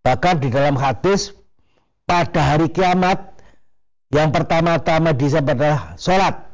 Bahkan 0.04 0.40
di 0.40 0.48
dalam 0.52 0.78
hadis 0.78 1.34
pada 2.06 2.54
hari 2.54 2.70
kiamat 2.70 3.36
yang 4.14 4.30
pertama-tama 4.30 5.10
disebut 5.12 5.58
adalah 5.58 5.98
sholat 5.98 6.46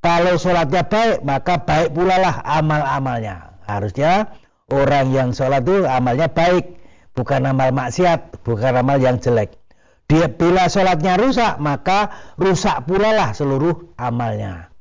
kalau 0.00 0.40
sholatnya 0.40 0.88
baik, 0.88 1.20
maka 1.28 1.60
baik 1.60 1.92
pula 1.92 2.16
lah 2.16 2.40
amal-amalnya. 2.40 3.60
Harusnya 3.68 4.32
orang 4.72 5.12
yang 5.12 5.28
sholat 5.36 5.60
itu 5.60 5.84
amalnya 5.84 6.32
baik, 6.32 6.80
bukan 7.12 7.44
amal 7.44 7.68
maksiat, 7.76 8.40
bukan 8.40 8.80
amal 8.80 8.96
yang 8.96 9.20
jelek. 9.20 9.60
Dia 10.08 10.32
bila 10.32 10.72
sholatnya 10.72 11.20
rusak, 11.20 11.60
maka 11.60 12.32
rusak 12.40 12.88
pula 12.88 13.12
lah 13.12 13.36
seluruh 13.36 13.92
amalnya. 14.00 14.72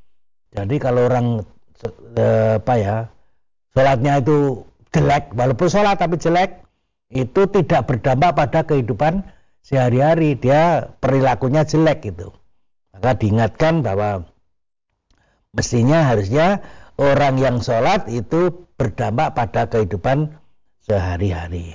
Jadi 0.56 0.76
kalau 0.80 1.12
orang 1.12 1.44
eh, 2.16 2.58
apa 2.58 2.74
ya, 2.80 2.96
sholatnya 3.76 4.22
itu 4.22 4.66
jelek, 4.94 5.34
walaupun 5.34 5.68
sholat 5.70 5.98
tapi 6.00 6.18
jelek, 6.18 6.64
itu 7.10 7.42
tidak 7.50 7.90
berdampak 7.90 8.32
pada 8.38 8.60
kehidupan 8.66 9.26
sehari-hari. 9.66 10.38
Dia 10.38 10.94
perilakunya 11.02 11.66
jelek 11.66 12.10
itu. 12.14 12.30
Maka 12.94 13.18
diingatkan 13.18 13.82
bahwa 13.86 14.30
Mestinya 15.50 16.06
harusnya 16.06 16.62
orang 17.02 17.42
yang 17.42 17.58
sholat 17.58 18.06
itu 18.06 18.70
berdampak 18.78 19.34
pada 19.34 19.66
kehidupan 19.66 20.38
sehari-hari. 20.86 21.74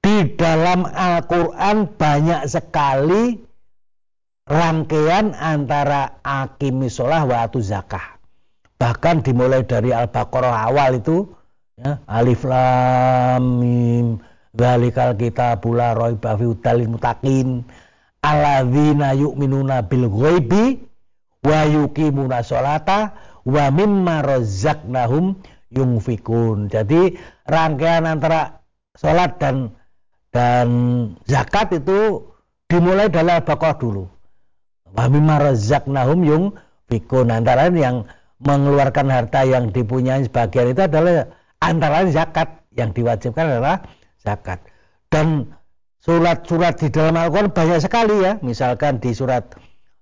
Di 0.00 0.16
dalam 0.40 0.88
Al-Quran 0.88 1.92
banyak 2.00 2.48
sekali 2.48 3.36
rangkaian 4.48 5.36
antara 5.36 6.24
akimi 6.24 6.88
sholah 6.88 7.28
wa 7.28 7.44
zakah. 7.52 8.17
Bahkan 8.78 9.26
dimulai 9.26 9.66
dari 9.66 9.90
Al-Baqarah 9.90 10.70
awal 10.70 11.02
itu, 11.02 11.26
ya, 11.82 11.98
alif 12.06 12.46
lam 12.46 13.58
mim, 13.58 14.22
Zalikal 14.58 15.14
kita 15.14 15.58
pula 15.62 15.94
roy 15.94 16.18
bafi 16.18 16.46
udalin 16.46 16.98
mutakin, 16.98 17.62
aladzina 18.26 19.14
yu'minuna 19.14 19.86
bil 19.86 20.10
ghaibi 20.10 20.82
wa 21.46 21.62
yuqimuna 21.62 22.42
sholata 22.42 23.14
wa 23.46 23.70
mimma 23.70 24.26
razaqnahum 24.26 25.38
yungfikun. 25.70 26.66
Jadi 26.72 27.14
rangkaian 27.46 28.08
antara 28.08 28.62
sholat 28.98 29.38
dan 29.38 29.74
dan 30.34 30.68
zakat 31.30 31.78
itu 31.78 32.26
dimulai 32.66 33.06
dari 33.06 33.30
Al-Baqarah 33.30 33.78
dulu. 33.78 34.10
Wa 34.90 35.06
mimma 35.06 35.38
razaqnahum 35.38 36.18
yungfikun. 36.26 37.30
Antara 37.30 37.70
yang 37.70 38.10
mengeluarkan 38.42 39.10
harta 39.10 39.42
yang 39.42 39.74
dipunyai 39.74 40.22
sebagian 40.26 40.70
itu 40.70 40.82
adalah 40.86 41.26
antara 41.58 42.06
zakat 42.10 42.62
yang 42.74 42.94
diwajibkan 42.94 43.58
adalah 43.58 43.82
zakat. 44.22 44.62
Dan 45.10 45.50
surat-surat 45.98 46.78
di 46.78 46.88
dalam 46.94 47.18
Al-Quran 47.18 47.50
banyak 47.50 47.80
sekali 47.82 48.22
ya. 48.22 48.38
Misalkan 48.44 49.02
di 49.02 49.10
surat 49.16 49.58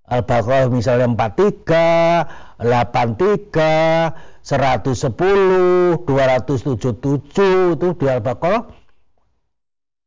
Al-Baqarah 0.07 0.71
misalnya 0.71 1.09
43, 1.11 2.61
83, 2.63 4.15
110, 4.45 6.07
277 6.07 7.75
itu 7.75 7.89
di 7.99 8.07
Al-Baqarah 8.07 8.87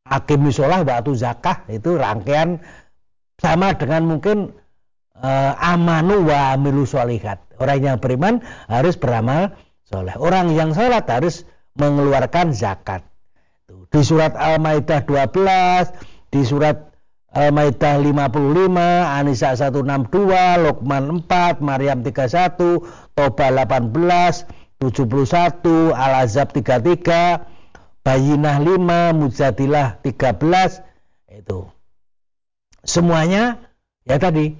Hakim 0.09 0.49
sholah 0.49 0.81
waktu 0.81 1.13
zakah 1.13 1.69
itu 1.69 1.93
rangkaian 1.93 2.57
sama 3.37 3.77
dengan 3.77 4.09
mungkin 4.09 4.57
uh, 5.21 5.53
amanu 5.61 6.25
wa 6.25 6.57
amilu 6.57 6.81
sholihat. 6.89 7.37
Orang 7.59 7.79
yang 7.83 7.97
beriman 7.99 8.41
harus 8.71 8.95
beramal 8.95 9.53
soleh. 9.85 10.15
Orang 10.15 10.55
yang 10.55 10.71
sholat 10.71 11.05
harus 11.11 11.43
mengeluarkan 11.75 12.55
zakat. 12.55 13.03
Di 13.89 14.01
surat 14.01 14.33
Al-Maidah 14.33 15.05
12, 15.05 15.93
di 16.33 16.41
surat 16.45 16.89
Al-Maidah 17.29 18.01
55, 18.01 18.73
Anisa 19.05 19.53
162, 19.53 20.65
Luqman 20.65 21.25
4, 21.29 21.61
Maryam 21.61 22.01
31, 22.01 22.81
Toba 23.13 23.47
18, 23.53 24.49
71, 24.81 25.93
Al-Azab 25.93 26.55
33, 26.55 27.45
Bayinah 28.01 28.57
5, 28.63 29.13
Mujadilah 29.13 30.01
13, 30.01 30.81
itu. 31.29 31.69
Semuanya 32.81 33.59
ya 34.07 34.17
tadi 34.17 34.55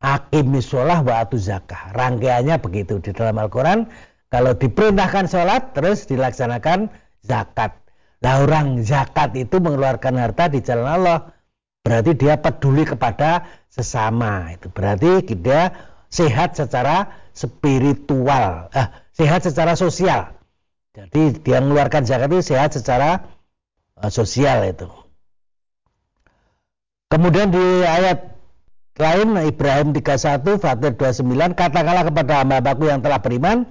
akimis 0.00 0.72
sholah 0.72 1.04
wa 1.04 1.22
atu 1.22 1.36
zakah. 1.36 1.92
Rangkaiannya 1.92 2.56
begitu 2.58 2.98
di 2.98 3.12
dalam 3.12 3.36
Al-Quran. 3.36 3.86
Kalau 4.32 4.56
diperintahkan 4.56 5.28
sholat 5.28 5.76
terus 5.76 6.08
dilaksanakan 6.08 6.88
zakat. 7.20 7.76
Nah 8.20 8.44
orang 8.44 8.80
zakat 8.84 9.36
itu 9.36 9.60
mengeluarkan 9.60 10.16
harta 10.16 10.48
di 10.48 10.64
jalan 10.64 10.88
Allah. 10.88 11.18
Berarti 11.80 12.12
dia 12.16 12.40
peduli 12.40 12.84
kepada 12.84 13.48
sesama. 13.68 14.52
Itu 14.52 14.68
berarti 14.72 15.24
dia 15.36 15.72
sehat 16.08 16.56
secara 16.56 17.08
spiritual. 17.32 18.68
Eh, 18.76 18.88
sehat 19.16 19.44
secara 19.44 19.76
sosial. 19.76 20.36
Jadi 20.90 21.40
dia 21.40 21.62
mengeluarkan 21.62 22.02
zakat 22.04 22.28
itu 22.34 22.50
sehat 22.50 22.74
secara 22.74 23.30
uh, 24.00 24.10
sosial 24.10 24.66
itu. 24.66 24.90
Kemudian 27.10 27.50
di 27.50 27.82
ayat 27.82 28.39
lain 29.00 29.34
Ibrahim 29.40 29.96
31 29.96 30.60
Fatir 30.60 30.92
29 30.94 31.56
katakanlah 31.56 32.04
kepada 32.06 32.44
hamba-hambaku 32.44 32.92
yang 32.92 33.00
telah 33.00 33.18
beriman 33.24 33.64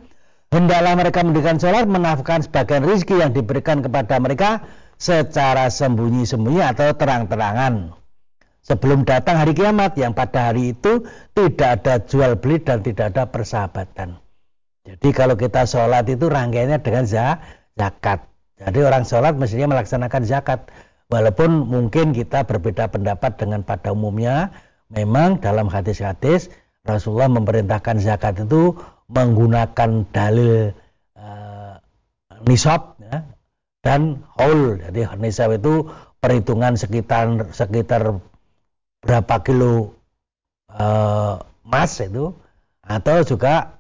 hendaklah 0.50 0.93
mereka 0.98 1.21
mendirikan 1.21 1.62
sholat 1.62 1.86
menafkahkan 1.86 2.50
sebagian 2.50 2.83
rizki 2.83 3.21
yang 3.21 3.31
diberikan 3.31 3.86
kepada 3.86 4.17
mereka 4.17 4.65
secara 5.00 5.71
sembunyi-sembunyi 5.71 6.62
atau 6.75 6.91
terang-terangan. 6.98 7.95
Sebelum 8.59 9.07
datang 9.07 9.39
hari 9.39 9.55
kiamat 9.55 9.95
yang 9.95 10.12
pada 10.12 10.51
hari 10.51 10.75
itu 10.75 11.07
tidak 11.31 11.79
ada 11.79 12.03
jual 12.03 12.36
beli 12.38 12.59
dan 12.59 12.83
tidak 12.83 13.15
ada 13.15 13.24
persahabatan. 13.31 14.19
Jadi 14.83 15.09
kalau 15.15 15.39
kita 15.39 15.63
sholat 15.63 16.05
itu 16.12 16.27
rangkaiannya 16.27 16.83
dengan 16.83 17.05
zakat. 17.07 18.19
Jadi 18.59 18.79
orang 18.83 19.07
sholat 19.07 19.39
mestinya 19.39 19.74
melaksanakan 19.77 20.21
zakat. 20.27 20.59
Walaupun 21.09 21.65
mungkin 21.65 22.13
kita 22.13 22.45
berbeda 22.45 22.93
pendapat 22.93 23.41
dengan 23.41 23.65
pada 23.65 23.89
umumnya, 23.89 24.53
memang 24.89 25.38
dalam 25.39 25.69
hadis-hadis 25.69 26.50
Rasulullah 26.84 27.29
memerintahkan 27.29 28.01
zakat 28.01 28.41
itu 28.43 28.74
menggunakan 29.10 30.05
dalil 30.10 30.74
uh, 31.17 31.77
nisab 32.46 32.98
ya, 33.01 33.25
dan 33.86 34.25
haul. 34.38 34.81
Jadi 34.81 35.05
nisab 35.22 35.53
itu 35.58 35.89
perhitungan 36.17 36.75
sekitar 36.75 37.53
sekitar 37.53 38.17
berapa 39.05 39.36
kilo 39.46 39.96
uh, 40.74 41.41
emas 41.63 42.01
itu 42.01 42.34
atau 42.81 43.17
juga 43.22 43.79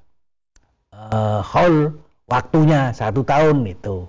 uh, 0.93 1.41
haul 1.41 1.97
waktunya 2.29 2.93
satu 2.93 3.25
tahun 3.25 3.65
itu. 3.65 4.05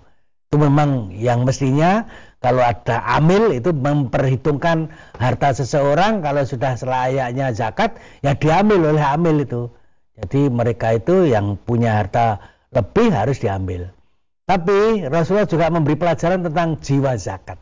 Itu 0.51 0.57
memang 0.59 1.15
yang 1.15 1.47
mestinya 1.47 2.11
kalau 2.40 2.64
ada 2.64 3.05
amil 3.20 3.53
itu 3.53 3.68
memperhitungkan 3.76 4.88
harta 5.20 5.53
seseorang 5.53 6.24
kalau 6.24 6.40
sudah 6.48 6.72
selayaknya 6.72 7.53
zakat 7.53 8.00
ya 8.24 8.33
diambil 8.33 8.96
oleh 8.96 9.05
amil 9.05 9.44
itu. 9.44 9.68
Jadi 10.16 10.48
mereka 10.48 10.96
itu 10.96 11.29
yang 11.29 11.61
punya 11.61 12.00
harta 12.00 12.40
lebih 12.72 13.12
harus 13.12 13.40
diambil. 13.40 13.92
Tapi 14.48 15.07
Rasulullah 15.07 15.48
juga 15.48 15.68
memberi 15.68 15.96
pelajaran 16.00 16.40
tentang 16.44 16.81
jiwa 16.81 17.14
zakat. 17.20 17.61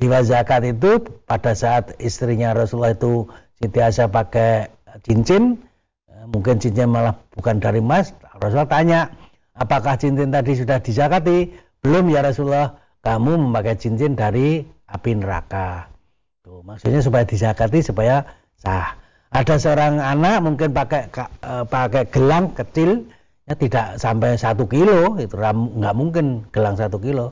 Jiwa 0.00 0.20
zakat 0.24 0.68
itu 0.68 1.00
pada 1.28 1.52
saat 1.56 1.96
istrinya 2.00 2.56
Rasulullah 2.56 2.96
itu 2.96 3.28
Siti 3.60 3.76
Aisyah 3.76 4.08
pakai 4.08 4.72
cincin, 5.04 5.60
eh, 6.08 6.24
mungkin 6.28 6.56
cincin 6.56 6.88
malah 6.88 7.20
bukan 7.36 7.60
dari 7.60 7.84
emas. 7.84 8.16
Rasulullah 8.40 8.72
tanya, 8.72 9.00
apakah 9.52 10.00
cincin 10.00 10.32
tadi 10.32 10.56
sudah 10.56 10.80
dizakati? 10.80 11.52
Belum 11.84 12.08
ya 12.08 12.24
Rasulullah 12.24 12.79
kamu 13.00 13.48
memakai 13.48 13.76
cincin 13.80 14.16
dari 14.16 14.64
api 14.88 15.10
neraka. 15.16 15.88
Tuh, 16.44 16.60
maksudnya 16.64 17.00
supaya 17.00 17.24
dizakati 17.24 17.80
supaya 17.80 18.24
sah. 18.60 18.96
Ada 19.30 19.62
seorang 19.62 20.02
anak 20.02 20.42
mungkin 20.42 20.74
pakai 20.74 21.06
uh, 21.46 21.62
pakai 21.62 22.10
gelang 22.10 22.50
kecil 22.50 23.06
ya 23.46 23.54
tidak 23.54 24.02
sampai 24.02 24.34
satu 24.34 24.66
kilo 24.66 25.14
itu 25.22 25.38
nggak 25.38 25.94
mungkin 25.94 26.50
gelang 26.50 26.74
satu 26.74 26.98
kilo. 26.98 27.30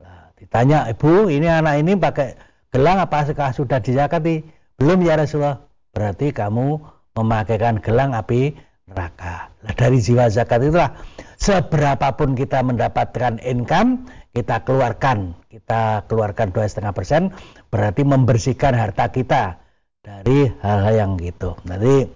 Nah, 0.00 0.32
ditanya 0.40 0.88
ibu 0.88 1.28
ini 1.28 1.44
anak 1.44 1.84
ini 1.84 2.00
pakai 2.00 2.32
gelang 2.72 2.96
apa 2.96 3.28
sudah 3.52 3.76
dizakati? 3.84 4.40
Belum 4.80 5.04
ya 5.04 5.20
Rasulullah. 5.20 5.60
Berarti 5.92 6.32
kamu 6.32 6.80
memakaikan 7.12 7.84
gelang 7.84 8.16
api 8.16 8.56
neraka. 8.88 9.52
Nah, 9.60 9.74
dari 9.76 10.00
jiwa 10.00 10.32
zakat 10.32 10.64
itulah 10.64 10.96
seberapapun 11.36 12.32
kita 12.32 12.64
mendapatkan 12.64 13.36
income 13.44 14.08
kita 14.38 14.62
keluarkan, 14.62 15.34
kita 15.50 16.06
keluarkan 16.06 16.54
dua 16.54 16.70
setengah 16.70 16.94
persen, 16.94 17.34
berarti 17.74 18.06
membersihkan 18.06 18.70
harta 18.70 19.10
kita 19.10 19.58
dari 19.98 20.46
hal-hal 20.62 20.94
yang 20.94 21.12
gitu. 21.18 21.58
Nanti 21.66 22.06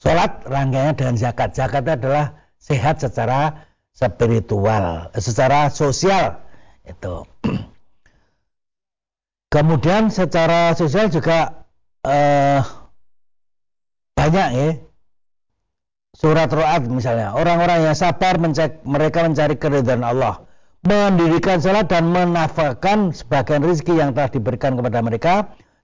sholat 0.00 0.40
rangkaiannya 0.48 0.96
dengan 0.96 1.20
zakat. 1.20 1.52
Zakat 1.52 1.84
adalah 1.84 2.32
sehat 2.56 3.04
secara 3.04 3.68
spiritual, 3.92 5.12
secara 5.20 5.68
sosial 5.68 6.40
itu. 6.88 7.28
Kemudian 9.52 10.08
secara 10.08 10.72
sosial 10.72 11.12
juga 11.12 11.68
eh, 12.08 12.64
banyak 14.16 14.48
ya 14.56 14.70
surat 16.14 16.50
Ra'ad 16.50 16.90
misalnya 16.90 17.32
orang-orang 17.32 17.86
yang 17.86 17.96
sabar 17.96 18.36
mencek, 18.36 18.82
mereka 18.82 19.24
mencari 19.24 19.54
keridhaan 19.56 20.02
Allah 20.02 20.49
mendirikan 20.80 21.60
salat 21.60 21.92
dan 21.92 22.08
menafkahkan 22.08 23.12
sebagian 23.12 23.60
rezeki 23.60 24.00
yang 24.00 24.10
telah 24.16 24.32
diberikan 24.32 24.80
kepada 24.80 24.98
mereka 25.04 25.34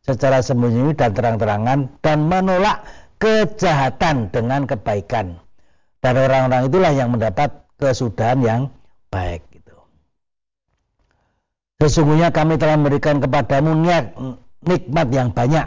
secara 0.00 0.40
sembunyi 0.40 0.96
dan 0.96 1.12
terang-terangan 1.12 1.92
dan 2.00 2.18
menolak 2.24 2.86
kejahatan 3.20 4.32
dengan 4.32 4.64
kebaikan. 4.64 5.36
Dan 6.00 6.14
orang-orang 6.16 6.70
itulah 6.70 6.92
yang 6.94 7.10
mendapat 7.12 7.50
kesudahan 7.76 8.40
yang 8.40 8.60
baik 9.12 9.44
gitu. 9.52 9.76
Sesungguhnya 11.82 12.32
kami 12.32 12.56
telah 12.56 12.78
memberikan 12.80 13.20
kepadamu 13.20 13.74
nikmat 14.64 15.08
yang 15.12 15.34
banyak. 15.34 15.66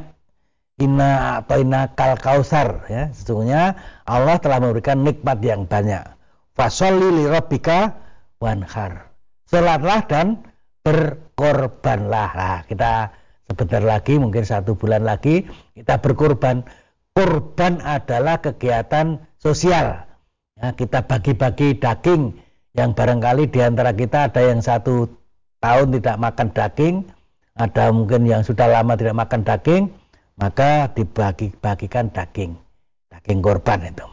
Inna 0.80 1.44
atau 1.44 1.60
inna 1.60 1.92
kal 1.92 2.16
kausar 2.16 2.88
ya. 2.88 3.12
Sesungguhnya 3.12 3.76
Allah 4.08 4.40
telah 4.40 4.64
memberikan 4.64 5.04
nikmat 5.04 5.44
yang 5.44 5.68
banyak. 5.68 6.08
Fasolli 6.56 7.20
li 7.20 7.26
rabbika 7.28 8.00
wanhar 8.40 9.09
sholatlah 9.50 10.06
dan 10.06 10.46
berkorbanlah. 10.86 12.30
Nah, 12.38 12.60
kita 12.70 13.12
sebentar 13.50 13.82
lagi, 13.82 14.22
mungkin 14.22 14.46
satu 14.46 14.78
bulan 14.78 15.04
lagi, 15.04 15.50
kita 15.74 16.00
berkorban. 16.00 16.64
Korban 17.18 17.82
adalah 17.84 18.40
kegiatan 18.40 19.20
sosial. 19.42 20.06
Ya, 20.56 20.72
kita 20.78 21.04
bagi-bagi 21.04 21.82
daging 21.82 22.38
yang 22.78 22.94
barangkali 22.94 23.50
di 23.50 23.60
antara 23.60 23.92
kita 23.92 24.30
ada 24.30 24.42
yang 24.46 24.62
satu 24.62 25.10
tahun 25.60 26.00
tidak 26.00 26.16
makan 26.22 26.48
daging, 26.54 26.96
ada 27.58 27.92
mungkin 27.92 28.24
yang 28.30 28.46
sudah 28.46 28.70
lama 28.70 28.96
tidak 28.96 29.18
makan 29.18 29.42
daging, 29.44 29.84
maka 30.40 30.88
dibagi-bagikan 30.96 32.14
daging, 32.14 32.56
daging 33.12 33.40
korban 33.44 33.84
itu. 33.84 34.08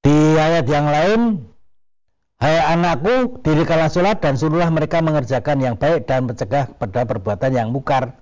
Di 0.00 0.16
ayat 0.38 0.64
yang 0.70 0.88
lain 0.88 1.20
Hai 2.38 2.54
anakku, 2.54 3.42
dirikanlah 3.42 3.90
sholat 3.90 4.22
dan 4.22 4.38
suruhlah 4.38 4.70
mereka 4.70 5.02
mengerjakan 5.02 5.58
yang 5.58 5.74
baik 5.74 6.06
dan 6.06 6.30
mencegah 6.30 6.70
pada 6.70 7.02
perbuatan 7.02 7.50
yang 7.50 7.74
mukar. 7.74 8.14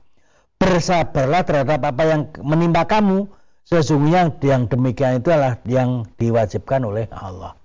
Bersabarlah 0.57 1.45
terhadap 1.45 1.85
apa 1.85 2.03
yang 2.09 2.33
menimpa 2.41 2.89
kamu. 2.89 3.29
Sesungguhnya 3.69 4.33
yang 4.41 4.73
demikian 4.73 5.21
itu 5.21 5.29
adalah 5.29 5.61
yang 5.69 6.09
diwajibkan 6.17 6.89
oleh 6.89 7.13
Allah. 7.13 7.61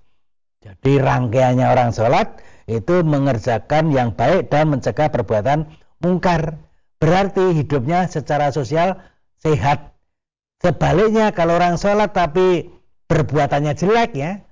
Jadi 0.60 1.00
rangkaiannya 1.00 1.64
orang 1.64 1.96
sholat 1.96 2.44
itu 2.68 3.00
mengerjakan 3.00 3.88
yang 3.88 4.12
baik 4.12 4.52
dan 4.52 4.76
mencegah 4.76 5.08
perbuatan 5.08 5.72
mungkar. 6.04 6.60
Berarti 7.00 7.56
hidupnya 7.56 8.12
secara 8.12 8.52
sosial 8.52 9.00
sehat. 9.40 9.96
Sebaliknya 10.60 11.32
kalau 11.32 11.56
orang 11.56 11.80
sholat 11.80 12.12
tapi 12.12 12.68
perbuatannya 13.08 13.72
jelek 13.72 14.10
ya, 14.12 14.44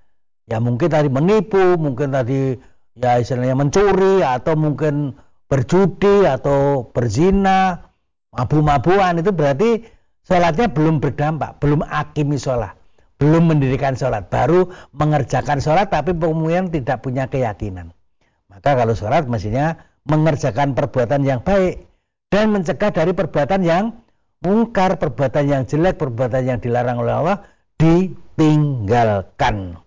ya 0.51 0.59
mungkin 0.59 0.91
tadi 0.91 1.07
menipu, 1.07 1.79
mungkin 1.79 2.11
tadi 2.11 2.59
ya 2.99 3.23
istilahnya 3.23 3.55
mencuri 3.55 4.27
atau 4.27 4.59
mungkin 4.59 5.15
berjudi 5.47 6.27
atau 6.27 6.91
berzina 6.91 7.79
mabu-mabuan 8.35 9.23
itu 9.23 9.31
berarti 9.31 9.87
sholatnya 10.27 10.67
belum 10.71 10.99
berdampak, 10.99 11.63
belum 11.63 11.87
akimi 11.87 12.39
sholat, 12.39 12.75
belum 13.23 13.55
mendirikan 13.55 13.95
sholat, 13.95 14.27
baru 14.27 14.67
mengerjakan 14.95 15.63
sholat 15.63 15.95
tapi 15.95 16.15
kemudian 16.19 16.75
tidak 16.75 17.07
punya 17.07 17.31
keyakinan. 17.31 17.95
Maka 18.51 18.75
kalau 18.75 18.95
sholat 18.99 19.31
mestinya 19.31 19.79
mengerjakan 20.11 20.75
perbuatan 20.75 21.23
yang 21.23 21.39
baik 21.47 21.87
dan 22.35 22.51
mencegah 22.51 22.91
dari 22.91 23.15
perbuatan 23.15 23.63
yang 23.63 23.95
mungkar, 24.43 24.99
perbuatan 24.99 25.45
yang 25.47 25.63
jelek, 25.67 25.99
perbuatan 25.99 26.43
yang 26.43 26.59
dilarang 26.59 26.99
oleh 26.99 27.15
Allah 27.15 27.39
ditinggalkan. 27.79 29.79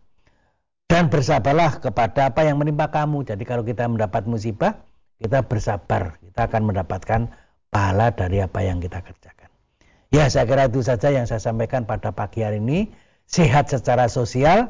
Dan 0.93 1.09
bersabarlah 1.09 1.81
kepada 1.81 2.29
apa 2.29 2.45
yang 2.45 2.61
menimpa 2.61 2.93
kamu. 2.93 3.25
Jadi 3.25 3.49
kalau 3.49 3.65
kita 3.65 3.89
mendapat 3.89 4.29
musibah, 4.29 4.77
kita 5.17 5.41
bersabar, 5.41 6.21
kita 6.21 6.45
akan 6.45 6.69
mendapatkan 6.69 7.33
pahala 7.73 8.13
dari 8.13 8.45
apa 8.45 8.61
yang 8.61 8.77
kita 8.77 9.01
kerjakan. 9.01 9.49
Ya, 10.13 10.29
saya 10.29 10.45
kira 10.45 10.69
itu 10.69 10.85
saja 10.85 11.09
yang 11.09 11.25
saya 11.25 11.41
sampaikan 11.41 11.89
pada 11.89 12.13
pagi 12.13 12.45
hari 12.45 12.61
ini. 12.61 12.93
Sehat 13.25 13.73
secara 13.73 14.05
sosial, 14.05 14.69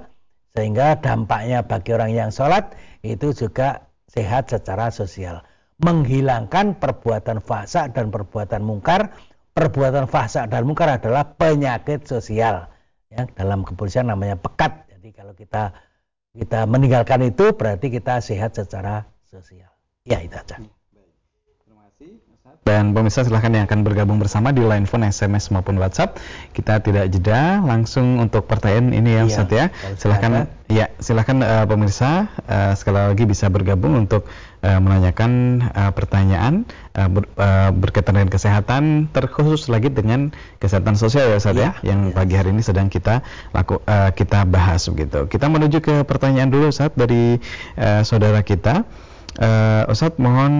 sehingga 0.55 0.95
dampaknya 1.03 1.67
bagi 1.67 1.91
orang 1.91 2.15
yang 2.15 2.31
sholat 2.31 2.71
itu 3.03 3.35
juga 3.35 3.91
sehat 4.07 4.47
secara 4.47 4.95
sosial. 4.95 5.43
Menghilangkan 5.83 6.79
perbuatan 6.79 7.43
fasa 7.43 7.91
dan 7.91 8.15
perbuatan 8.15 8.63
mungkar. 8.63 9.11
Perbuatan 9.51 10.07
fasa 10.07 10.47
dan 10.47 10.63
mungkar 10.63 10.87
adalah 10.87 11.35
penyakit 11.35 12.07
sosial. 12.07 12.71
Ya, 13.11 13.27
dalam 13.35 13.67
kepolisian 13.67 14.07
namanya 14.07 14.39
pekat. 14.39 14.87
Jadi 14.87 15.11
kalau 15.11 15.35
kita 15.35 15.75
kita 16.33 16.65
meninggalkan 16.65 17.21
itu 17.29 17.53
berarti 17.53 17.93
kita 17.93 18.17
sehat 18.17 18.57
secara 18.57 19.05
sosial. 19.29 19.69
Ya 20.01 20.17
itu 20.19 20.33
aja. 20.33 20.57
Dan 22.63 22.95
pemirsa 22.95 23.27
silahkan 23.27 23.51
yang 23.51 23.67
akan 23.67 23.83
bergabung 23.83 24.23
bersama 24.23 24.55
di 24.55 24.63
line 24.63 24.87
phone, 24.87 25.03
SMS 25.03 25.51
maupun 25.51 25.75
WhatsApp. 25.83 26.15
Kita 26.55 26.79
tidak 26.79 27.11
jeda, 27.11 27.59
langsung 27.59 28.23
untuk 28.23 28.47
pertanyaan 28.47 28.95
ini 28.95 29.19
ya 29.19 29.21
iya, 29.21 29.27
Ustaz 29.27 29.51
ya. 29.51 29.65
Silahkan 29.99 30.47
ya 30.71 30.87
silahkan 31.03 31.43
uh, 31.43 31.65
pemirsa 31.67 32.31
uh, 32.47 32.71
sekali 32.71 33.03
lagi 33.03 33.27
bisa 33.27 33.51
bergabung 33.51 34.07
untuk 34.07 34.23
uh, 34.63 34.79
menanyakan 34.79 35.61
uh, 35.75 35.91
pertanyaan 35.91 36.63
uh, 36.95 37.11
ber, 37.11 37.27
uh, 37.35 37.69
berkaitan 37.75 38.17
dengan 38.17 38.31
kesehatan, 38.31 39.11
terkhusus 39.11 39.67
lagi 39.67 39.91
dengan 39.91 40.31
kesehatan 40.63 40.95
sosial 40.95 41.29
ya 41.29 41.37
Ustaz 41.37 41.59
ya, 41.59 41.75
ya 41.83 41.93
yang 41.93 42.09
ya. 42.09 42.15
pagi 42.15 42.33
hari 42.39 42.55
ini 42.55 42.63
sedang 42.63 42.87
kita 42.87 43.21
laku 43.51 43.83
uh, 43.83 44.09
kita 44.15 44.47
bahas 44.47 44.87
begitu. 44.87 45.27
Kita 45.27 45.51
menuju 45.51 45.83
ke 45.83 45.95
pertanyaan 46.07 46.49
dulu 46.49 46.71
Ustaz 46.71 46.95
dari 46.95 47.37
uh, 47.77 48.01
saudara 48.07 48.41
kita. 48.41 48.87
Uh, 49.33 49.89
Ustadz 49.89 50.21
mohon 50.21 50.53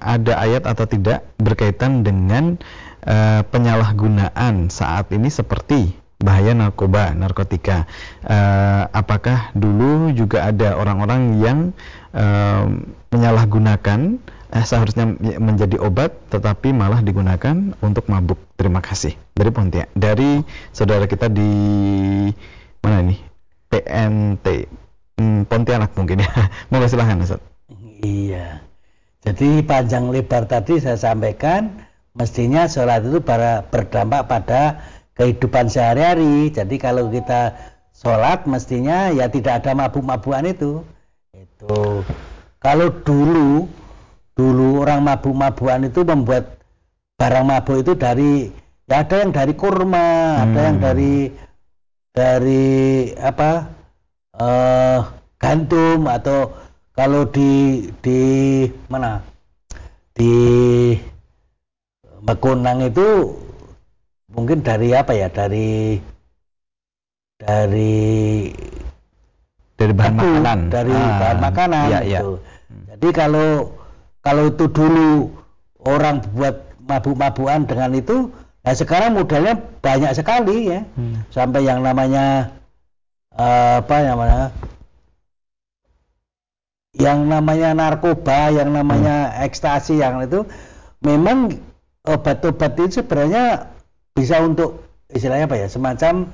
ada 0.00 0.40
ayat 0.40 0.64
atau 0.64 0.88
tidak 0.88 1.28
berkaitan 1.36 2.00
dengan 2.00 2.56
uh, 3.04 3.44
penyalahgunaan 3.44 4.72
saat 4.72 5.12
ini 5.12 5.28
seperti 5.28 5.92
bahaya 6.24 6.56
narkoba, 6.56 7.12
narkotika. 7.12 7.84
Uh, 8.24 8.88
apakah 8.96 9.52
dulu 9.52 10.08
juga 10.16 10.48
ada 10.48 10.72
orang-orang 10.80 11.22
yang 11.44 11.58
uh, 12.16 12.64
menyalahgunakan 13.14 14.18
uh, 14.50 14.64
seharusnya 14.66 15.06
menjadi 15.38 15.78
obat 15.78 16.10
tetapi 16.34 16.74
malah 16.74 16.98
digunakan 16.98 17.78
untuk 17.78 18.10
mabuk? 18.10 18.38
Terima 18.58 18.82
kasih. 18.82 19.14
Dari 19.30 19.50
Pontianak, 19.54 19.94
dari 19.94 20.42
saudara 20.74 21.06
kita 21.06 21.30
di 21.30 21.50
mana 22.82 23.06
ini? 23.06 23.16
PNT 23.70 24.46
hmm, 25.18 25.46
Pontianak 25.46 25.94
mungkin 25.94 26.22
ya. 26.22 26.30
Mau 26.70 26.82
silahkan 26.86 27.22
Ustaz. 27.22 27.40
Iya. 28.02 28.60
Jadi 29.24 29.64
panjang 29.64 30.12
lebar 30.12 30.44
tadi 30.44 30.76
saya 30.82 31.00
sampaikan 31.00 31.80
mestinya 32.12 32.68
sholat 32.68 33.08
itu 33.08 33.24
para 33.24 33.64
berdampak 33.64 34.28
pada 34.28 34.84
kehidupan 35.16 35.72
sehari-hari. 35.72 36.52
Jadi 36.52 36.76
kalau 36.76 37.08
kita 37.08 37.56
sholat 37.96 38.44
mestinya 38.44 39.08
ya 39.08 39.32
tidak 39.32 39.64
ada 39.64 39.72
mabuk-mabukan 39.72 40.44
itu. 40.44 40.84
Itu 41.32 42.04
kalau 42.64 42.88
dulu 43.04 43.68
dulu 44.32 44.80
orang 44.80 45.04
mabuk-mabukan 45.04 45.92
itu 45.92 46.00
membuat 46.00 46.56
barang 47.20 47.44
mabuk 47.44 47.84
itu 47.84 47.92
dari 47.92 48.48
ya 48.88 49.04
ada 49.04 49.20
yang 49.20 49.30
dari 49.36 49.52
kurma, 49.52 50.08
hmm. 50.40 50.42
ada 50.48 50.60
yang 50.64 50.76
hmm. 50.80 50.84
dari 50.88 51.14
dari 52.14 52.66
apa 53.20 53.68
uh, 54.40 54.98
gandum 55.36 56.08
atau 56.08 56.56
kalau 56.96 57.28
di 57.28 57.84
di 58.00 58.20
mana 58.88 59.20
di 60.16 60.32
Mekunang 62.24 62.88
itu 62.88 63.36
mungkin 64.32 64.64
dari 64.64 64.96
apa 64.96 65.12
ya 65.12 65.28
dari 65.28 66.00
dari 67.36 68.00
dari 69.76 69.92
bahan 69.92 70.14
makanan 70.16 70.58
dari 70.72 70.94
ah, 70.96 71.18
bahan 71.20 71.38
makanan 71.44 71.86
iya, 71.92 72.00
iya. 72.00 72.20
Gitu. 72.24 72.53
Jadi 72.94 73.08
kalau 73.12 73.74
kalau 74.24 74.48
itu 74.48 74.64
dulu 74.70 75.34
orang 75.84 76.24
buat 76.32 76.64
mabuk-mabukan 76.86 77.66
dengan 77.66 77.90
itu 77.92 78.30
nah 78.64 78.72
sekarang 78.72 79.18
modalnya 79.18 79.60
banyak 79.84 80.16
sekali 80.16 80.72
ya 80.72 80.80
hmm. 80.96 81.28
sampai 81.28 81.68
yang 81.68 81.84
namanya 81.84 82.54
uh, 83.36 83.84
apa 83.84 83.96
namanya 84.00 84.54
yang 86.94 87.26
namanya 87.26 87.74
narkoba, 87.74 88.54
yang 88.54 88.70
namanya 88.70 89.34
hmm. 89.34 89.46
ekstasi, 89.50 89.98
yang 89.98 90.22
itu 90.22 90.46
memang 91.02 91.58
obat-obat 92.06 92.78
itu 92.78 93.02
sebenarnya 93.02 93.74
bisa 94.14 94.38
untuk 94.38 94.86
istilahnya 95.10 95.50
apa 95.50 95.58
ya, 95.58 95.66
semacam 95.66 96.30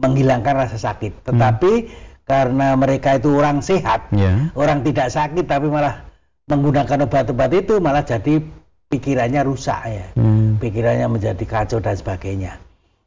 menghilangkan 0.00 0.54
rasa 0.64 0.80
sakit. 0.80 1.28
Tetapi 1.28 1.72
hmm. 1.84 1.88
Karena 2.28 2.76
mereka 2.76 3.16
itu 3.16 3.32
orang 3.32 3.64
sehat, 3.64 4.12
yeah. 4.12 4.52
orang 4.52 4.84
tidak 4.84 5.08
sakit, 5.08 5.48
tapi 5.48 5.72
malah 5.72 6.04
menggunakan 6.46 7.08
obat-obat 7.08 7.50
itu 7.56 7.80
malah 7.80 8.04
jadi 8.04 8.44
pikirannya 8.92 9.42
rusak 9.48 9.80
ya, 9.88 10.06
hmm. 10.14 10.60
pikirannya 10.60 11.08
menjadi 11.08 11.44
kacau 11.48 11.80
dan 11.80 11.96
sebagainya. 11.96 12.60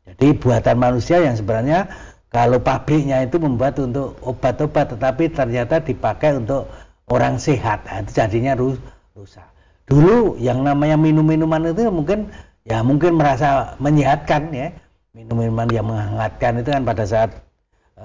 Jadi 0.09 0.33
buatan 0.41 0.81
manusia 0.81 1.21
yang 1.21 1.37
sebenarnya 1.37 1.85
kalau 2.33 2.57
pabriknya 2.57 3.21
itu 3.21 3.37
membuat 3.37 3.77
untuk 3.77 4.17
obat-obat, 4.25 4.97
tetapi 4.97 5.29
ternyata 5.29 5.77
dipakai 5.77 6.41
untuk 6.41 6.65
orang 7.11 7.37
sehat 7.37 7.83
nah, 7.85 8.01
itu 8.01 8.11
jadinya 8.15 8.55
rusak 8.55 9.45
dulu 9.91 10.39
yang 10.39 10.63
namanya 10.63 10.95
minum-minuman 10.95 11.75
itu 11.75 11.91
mungkin 11.91 12.31
ya 12.63 12.79
mungkin 12.79 13.19
merasa 13.19 13.75
menyehatkan 13.83 14.47
ya 14.55 14.71
minum-minuman 15.11 15.67
yang 15.67 15.85
menghangatkan 15.91 16.63
itu 16.63 16.69
kan 16.71 16.83
pada 16.87 17.03
saat 17.03 17.29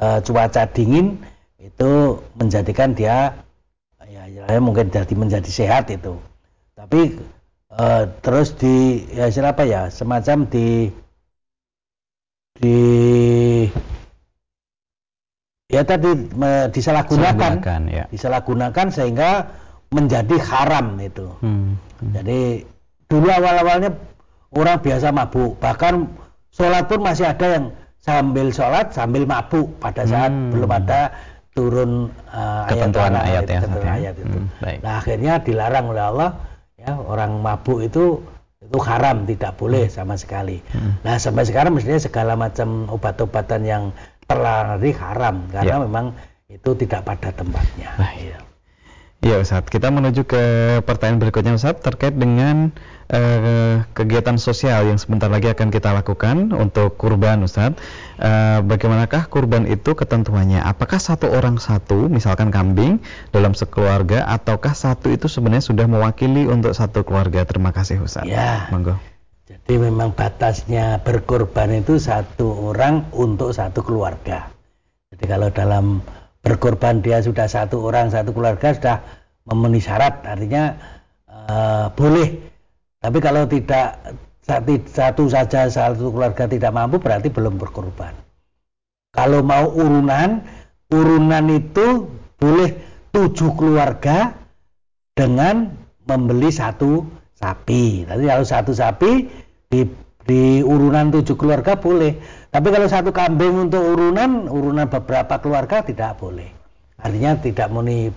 uh, 0.00 0.18
cuaca 0.22 0.64
dingin 0.70 1.20
itu 1.60 2.20
menjadikan 2.38 2.94
dia 2.94 3.34
ya 4.06 4.62
mungkin 4.62 4.92
jadi 4.92 5.14
menjadi 5.18 5.50
sehat 5.50 5.90
itu 5.90 6.14
tapi 6.76 7.18
uh, 7.74 8.04
terus 8.22 8.54
di 8.54 9.02
ya 9.10 9.26
siapa 9.32 9.66
ya 9.66 9.90
semacam 9.90 10.46
di 10.46 10.92
di 12.56 12.78
ya 15.66 15.82
tadi 15.82 16.10
me, 16.32 16.70
disalahgunakan, 16.70 17.80
ya. 17.90 18.04
disalahgunakan 18.08 18.86
sehingga 18.88 19.50
menjadi 19.90 20.36
haram 20.40 20.98
itu. 20.98 21.26
Hmm. 21.42 21.78
Hmm. 22.00 22.12
Jadi 22.14 22.64
dulu 23.06 23.28
awal-awalnya 23.30 23.94
orang 24.54 24.78
biasa 24.82 25.10
mabuk, 25.14 25.58
bahkan 25.62 26.10
sholat 26.50 26.86
pun 26.90 27.02
masih 27.02 27.28
ada 27.28 27.46
yang 27.46 27.64
sambil 28.06 28.46
sholat 28.54 28.86
sambil 28.94 29.26
mabuk 29.26 29.66
pada 29.82 30.06
saat 30.06 30.30
hmm. 30.30 30.54
belum 30.54 30.70
ada 30.70 31.00
turun 31.56 32.12
uh, 32.30 32.68
ketentuan 32.70 33.16
ayat, 33.16 33.26
ayat, 33.26 33.42
ya, 33.42 33.58
ketentuan 33.58 33.88
ayat 33.88 34.14
itu. 34.20 34.36
Hmm, 34.38 34.46
Nah 34.84 34.92
akhirnya 35.00 35.32
dilarang 35.42 35.86
oleh 35.90 36.04
Allah 36.04 36.30
ya 36.78 36.92
orang 36.94 37.42
mabuk 37.42 37.82
itu 37.82 38.22
itu 38.62 38.78
haram 38.82 39.26
tidak 39.26 39.58
boleh 39.58 39.90
hmm. 39.90 39.94
sama 39.94 40.14
sekali. 40.14 40.62
Hmm. 40.70 41.02
Nah 41.02 41.18
sampai 41.18 41.44
sekarang 41.48 41.74
mestinya 41.74 41.98
segala 41.98 42.38
macam 42.38 42.86
obat-obatan 42.86 43.62
yang 43.66 43.82
terlari 44.26 44.90
haram 44.94 45.46
karena 45.50 45.76
ya. 45.78 45.82
memang 45.82 46.06
itu 46.46 46.70
tidak 46.78 47.02
pada 47.02 47.34
tempatnya. 47.34 47.90
Nah, 47.98 48.12
iya. 48.22 48.38
Iya 49.24 49.40
Ustaz, 49.40 49.64
kita 49.72 49.88
menuju 49.88 50.28
ke 50.28 50.42
pertanyaan 50.84 51.18
berikutnya 51.18 51.56
Ustaz 51.56 51.80
terkait 51.80 52.12
dengan 52.12 52.68
uh, 53.08 53.82
kegiatan 53.96 54.36
sosial 54.36 54.92
yang 54.92 55.00
sebentar 55.00 55.32
lagi 55.32 55.48
akan 55.48 55.72
kita 55.72 55.96
lakukan 55.96 56.52
untuk 56.52 57.00
kurban 57.00 57.40
Ustaz. 57.40 57.74
Uh, 58.20 58.60
bagaimanakah 58.60 59.26
kurban 59.32 59.64
itu 59.64 59.96
ketentuannya? 59.96 60.60
Apakah 60.60 61.00
satu 61.00 61.32
orang 61.32 61.56
satu, 61.56 62.12
misalkan 62.12 62.52
kambing 62.52 63.00
dalam 63.32 63.56
sekeluarga, 63.56 64.28
ataukah 64.28 64.76
satu 64.76 65.08
itu 65.08 65.32
sebenarnya 65.32 65.64
sudah 65.64 65.88
mewakili 65.88 66.44
untuk 66.44 66.76
satu 66.76 67.00
keluarga? 67.00 67.48
Terima 67.48 67.72
kasih 67.72 68.04
Ustaz. 68.04 68.28
Ya. 68.28 68.68
Monggo. 68.68 69.00
Jadi 69.48 69.78
memang 69.80 70.12
batasnya 70.12 71.00
berkorban 71.02 71.72
itu 71.72 71.96
satu 71.98 72.70
orang 72.70 73.10
untuk 73.16 73.50
satu 73.54 73.80
keluarga. 73.82 74.52
Jadi 75.10 75.24
kalau 75.24 75.48
dalam 75.54 76.04
berkorban 76.46 77.02
dia 77.02 77.18
sudah 77.18 77.50
satu 77.50 77.82
orang 77.82 78.14
satu 78.14 78.30
keluarga 78.30 78.70
sudah 78.70 79.02
memenuhi 79.50 79.82
syarat, 79.82 80.22
artinya 80.22 80.78
uh, 81.26 81.90
boleh. 81.90 82.38
Tapi 83.02 83.18
kalau 83.18 83.50
tidak 83.50 83.98
satu 84.86 85.26
saja 85.26 85.66
satu 85.66 86.14
keluarga 86.14 86.46
tidak 86.46 86.70
mampu 86.70 87.02
berarti 87.02 87.34
belum 87.34 87.58
berkorban. 87.58 88.14
Kalau 89.10 89.42
mau 89.42 89.74
urunan, 89.74 90.46
urunan 90.94 91.44
itu 91.50 92.06
boleh 92.38 92.78
tujuh 93.10 93.50
keluarga 93.58 94.38
dengan 95.18 95.74
membeli 96.06 96.54
satu 96.54 97.02
sapi. 97.34 98.06
Tadi 98.06 98.22
kalau 98.22 98.44
satu 98.46 98.70
sapi 98.70 99.26
di, 99.66 99.82
di 100.22 100.62
urunan 100.62 101.10
tujuh 101.10 101.34
keluarga 101.34 101.74
boleh. 101.74 102.45
Tapi 102.56 102.72
kalau 102.72 102.88
satu 102.88 103.12
kambing 103.12 103.68
untuk 103.68 103.84
urunan, 103.84 104.48
urunan 104.48 104.88
beberapa 104.88 105.36
keluarga 105.44 105.84
tidak 105.84 106.16
boleh. 106.16 106.48
Artinya 106.96 107.36
tidak 107.36 107.68
memenuhi 107.68 108.08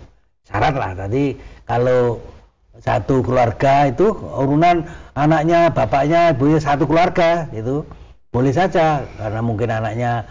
syarat 0.48 0.80
lah. 0.80 0.96
Tadi 0.96 1.36
kalau 1.68 2.24
satu 2.80 3.20
keluarga 3.20 3.92
itu 3.92 4.16
urunan 4.16 4.88
anaknya, 5.12 5.76
bapaknya, 5.76 6.32
ibunya 6.32 6.64
satu 6.64 6.88
keluarga 6.88 7.52
itu 7.52 7.84
boleh 8.32 8.56
saja 8.56 9.04
karena 9.20 9.44
mungkin 9.44 9.76
anaknya 9.76 10.24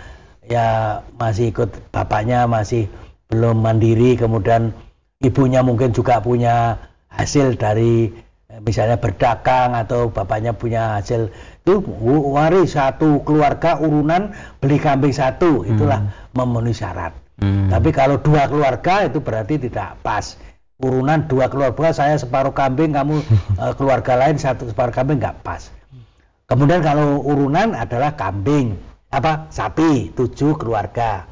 ya 0.49 0.99
masih 1.21 1.53
ikut 1.53 1.93
bapaknya 1.93 2.49
masih 2.49 2.89
belum 3.29 3.61
mandiri 3.61 4.17
kemudian 4.17 4.73
ibunya 5.21 5.61
mungkin 5.61 5.93
juga 5.93 6.25
punya 6.25 6.81
hasil 7.13 7.61
dari 7.61 8.09
eh, 8.49 8.61
misalnya 8.65 8.97
berdagang 8.97 9.77
atau 9.77 10.09
bapaknya 10.09 10.57
punya 10.57 10.97
hasil 10.97 11.29
itu 11.69 11.85
waris 12.33 12.73
satu 12.73 13.21
keluarga 13.29 13.77
urunan 13.77 14.33
beli 14.57 14.81
kambing 14.81 15.13
satu. 15.13 15.69
Itulah 15.69 16.09
hmm. 16.09 16.33
memenuhi 16.33 16.73
syarat. 16.73 17.13
Hmm. 17.37 17.69
Tapi 17.69 17.93
kalau 17.93 18.17
dua 18.17 18.49
keluarga 18.49 19.05
itu 19.05 19.21
berarti 19.21 19.61
tidak 19.61 20.01
pas. 20.01 20.41
Urunan 20.81 21.29
dua 21.29 21.53
keluarga 21.53 21.93
saya 21.93 22.17
separuh 22.17 22.57
kambing 22.57 22.97
kamu 22.97 23.21
uh, 23.61 23.75
keluarga 23.79 24.17
lain 24.17 24.41
satu 24.41 24.65
separuh 24.73 24.97
kambing 24.97 25.21
nggak 25.21 25.45
pas. 25.45 25.69
Kemudian 26.49 26.81
kalau 26.81 27.21
urunan 27.21 27.77
adalah 27.77 28.17
kambing. 28.17 28.81
Apa? 29.13 29.53
Sapi 29.53 30.17
tujuh 30.17 30.57
keluarga. 30.57 31.29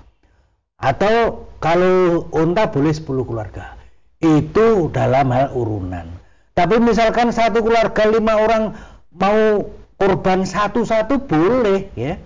Atau 0.76 1.48
kalau 1.56 2.28
unta 2.36 2.68
boleh 2.68 2.92
sepuluh 2.92 3.24
keluarga. 3.24 3.80
Itu 4.20 4.92
dalam 4.92 5.32
hal 5.32 5.56
urunan. 5.56 6.04
Tapi 6.52 6.76
misalkan 6.80 7.32
satu 7.32 7.64
keluarga 7.64 8.08
lima 8.08 8.36
orang 8.36 8.76
mau 9.16 9.64
korban 9.96 10.44
satu-satu 10.44 11.24
boleh 11.26 11.90
ya. 11.96 12.20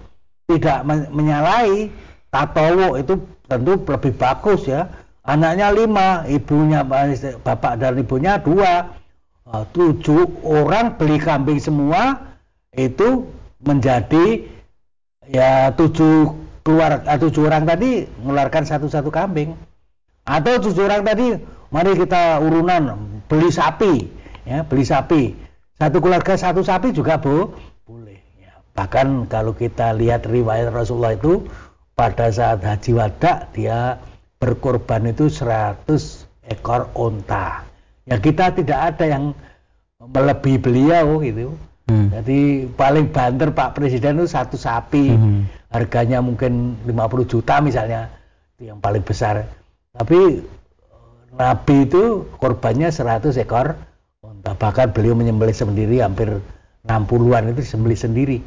Tidak 0.50 0.82
menyalahi. 1.14 1.90
Tatowo 2.30 2.94
itu 2.94 3.18
tentu 3.50 3.82
lebih 3.82 4.14
bagus 4.14 4.66
ya. 4.66 4.86
Anaknya 5.26 5.74
lima, 5.74 6.22
ibunya 6.30 6.86
bapak 7.42 7.78
dan 7.78 7.98
ibunya 7.98 8.38
dua, 8.38 8.86
uh, 9.46 9.64
tujuh 9.74 10.42
orang 10.46 10.94
beli 10.94 11.18
kambing 11.18 11.58
semua 11.58 12.18
itu 12.74 13.26
menjadi 13.60 14.46
ya 15.26 15.74
tujuh 15.74 16.34
keluar 16.62 17.02
uh, 17.02 17.18
tujuh 17.18 17.50
orang 17.50 17.66
tadi 17.66 18.06
mengeluarkan 18.22 18.62
satu-satu 18.66 19.10
kambing. 19.10 19.58
Atau 20.22 20.62
tujuh 20.62 20.86
orang 20.86 21.02
tadi 21.02 21.34
mari 21.70 21.94
kita 21.98 22.38
urunan 22.42 23.10
beli 23.30 23.50
sapi 23.50 24.10
ya 24.42 24.66
beli 24.66 24.82
sapi 24.82 25.22
satu 25.80 25.98
keluarga 26.04 26.36
satu 26.36 26.60
sapi 26.60 26.92
juga 26.92 27.16
bu 27.16 27.56
boleh 27.88 28.20
ya. 28.36 28.52
bahkan 28.76 29.24
kalau 29.26 29.56
kita 29.56 29.96
lihat 29.96 30.28
riwayat 30.28 30.68
Rasulullah 30.70 31.16
itu 31.16 31.48
pada 31.96 32.28
saat 32.28 32.60
haji 32.60 32.92
wada 32.96 33.48
dia 33.56 33.96
berkorban 34.40 35.04
itu 35.12 35.28
100 35.28 35.84
ekor 36.48 36.88
onta. 36.96 37.62
Ya 38.08 38.16
kita 38.16 38.56
tidak 38.56 38.96
ada 38.96 39.04
yang 39.06 39.24
melebihi 40.00 40.58
beliau 40.58 41.20
gitu. 41.20 41.54
Hmm. 41.86 42.08
Jadi 42.08 42.70
paling 42.72 43.12
banter 43.12 43.52
Pak 43.52 43.76
Presiden 43.76 44.18
itu 44.22 44.26
satu 44.32 44.56
sapi, 44.56 45.12
hmm. 45.12 45.70
harganya 45.70 46.24
mungkin 46.24 46.80
50 46.88 47.28
juta 47.28 47.60
misalnya, 47.60 48.08
itu 48.56 48.72
yang 48.72 48.80
paling 48.80 49.04
besar. 49.04 49.44
Tapi 49.92 50.40
Nabi 51.36 51.76
itu 51.84 52.26
korbannya 52.40 52.88
100 52.88 53.36
ekor. 53.38 53.76
Bahkan 54.44 54.92
beliau 54.92 55.16
menyembelih 55.16 55.56
sendiri 55.56 56.04
hampir 56.04 56.44
60-an 56.84 57.52
itu 57.52 57.64
disembelih 57.64 57.96
sendiri. 57.96 58.38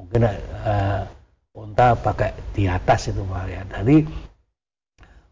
Mungkin 0.00 0.24
uh, 0.24 1.04
onta 1.52 1.92
pakai 1.92 2.32
di 2.56 2.64
atas 2.64 3.12
itu 3.12 3.20
Pak 3.20 3.44
ya. 3.52 3.62
Jadi 3.68 4.08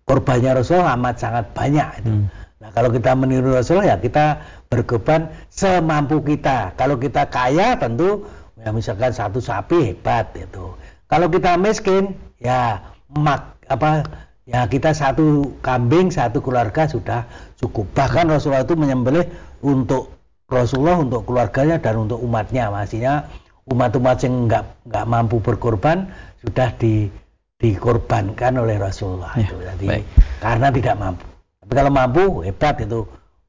korbannya 0.04 0.60
Rasul 0.60 0.84
amat 0.84 1.16
sangat 1.16 1.44
banyak 1.56 1.88
itu. 2.04 2.12
Hmm. 2.12 2.28
Nah, 2.60 2.70
kalau 2.72 2.92
kita 2.92 3.16
meniru 3.16 3.56
Rasul 3.56 3.84
ya 3.84 3.96
kita 3.96 4.44
berkorban 4.68 5.32
semampu 5.48 6.20
kita. 6.20 6.76
Kalau 6.76 7.00
kita 7.00 7.28
kaya 7.28 7.80
tentu 7.80 8.28
ya 8.60 8.72
misalkan 8.76 9.12
satu 9.16 9.40
sapi 9.40 9.92
hebat 9.92 10.32
itu. 10.36 10.76
Kalau 11.08 11.32
kita 11.32 11.56
miskin 11.56 12.12
ya 12.40 12.80
mak 13.08 13.56
apa 13.72 14.04
ya 14.44 14.68
kita 14.68 14.92
satu 14.92 15.56
kambing 15.64 16.12
satu 16.12 16.44
keluarga 16.44 16.84
sudah 16.84 17.24
cukup. 17.56 17.88
Bahkan 17.96 18.28
Rasulullah 18.28 18.64
itu 18.64 18.76
menyembelih 18.76 19.24
untuk 19.64 20.12
Rasulullah 20.48 21.00
untuk 21.00 21.24
keluarganya 21.24 21.80
dan 21.80 22.04
untuk 22.04 22.20
umatnya. 22.20 22.68
Maksudnya 22.68 23.28
umat-umat 23.68 24.20
yang 24.20 24.34
nggak 24.48 24.64
nggak 24.88 25.06
mampu 25.08 25.40
berkorban 25.40 26.12
sudah 26.44 26.68
di 26.76 27.08
dikorbankan 27.56 28.60
oleh 28.60 28.76
Rasulullah 28.76 29.32
ya, 29.40 29.48
itu. 29.48 29.56
Jadi 29.56 29.86
baik. 29.88 30.04
karena 30.44 30.68
tidak 30.68 30.94
mampu. 31.00 31.24
Tapi 31.64 31.72
kalau 31.72 31.90
mampu 31.90 32.22
hebat 32.44 32.74
itu 32.84 33.00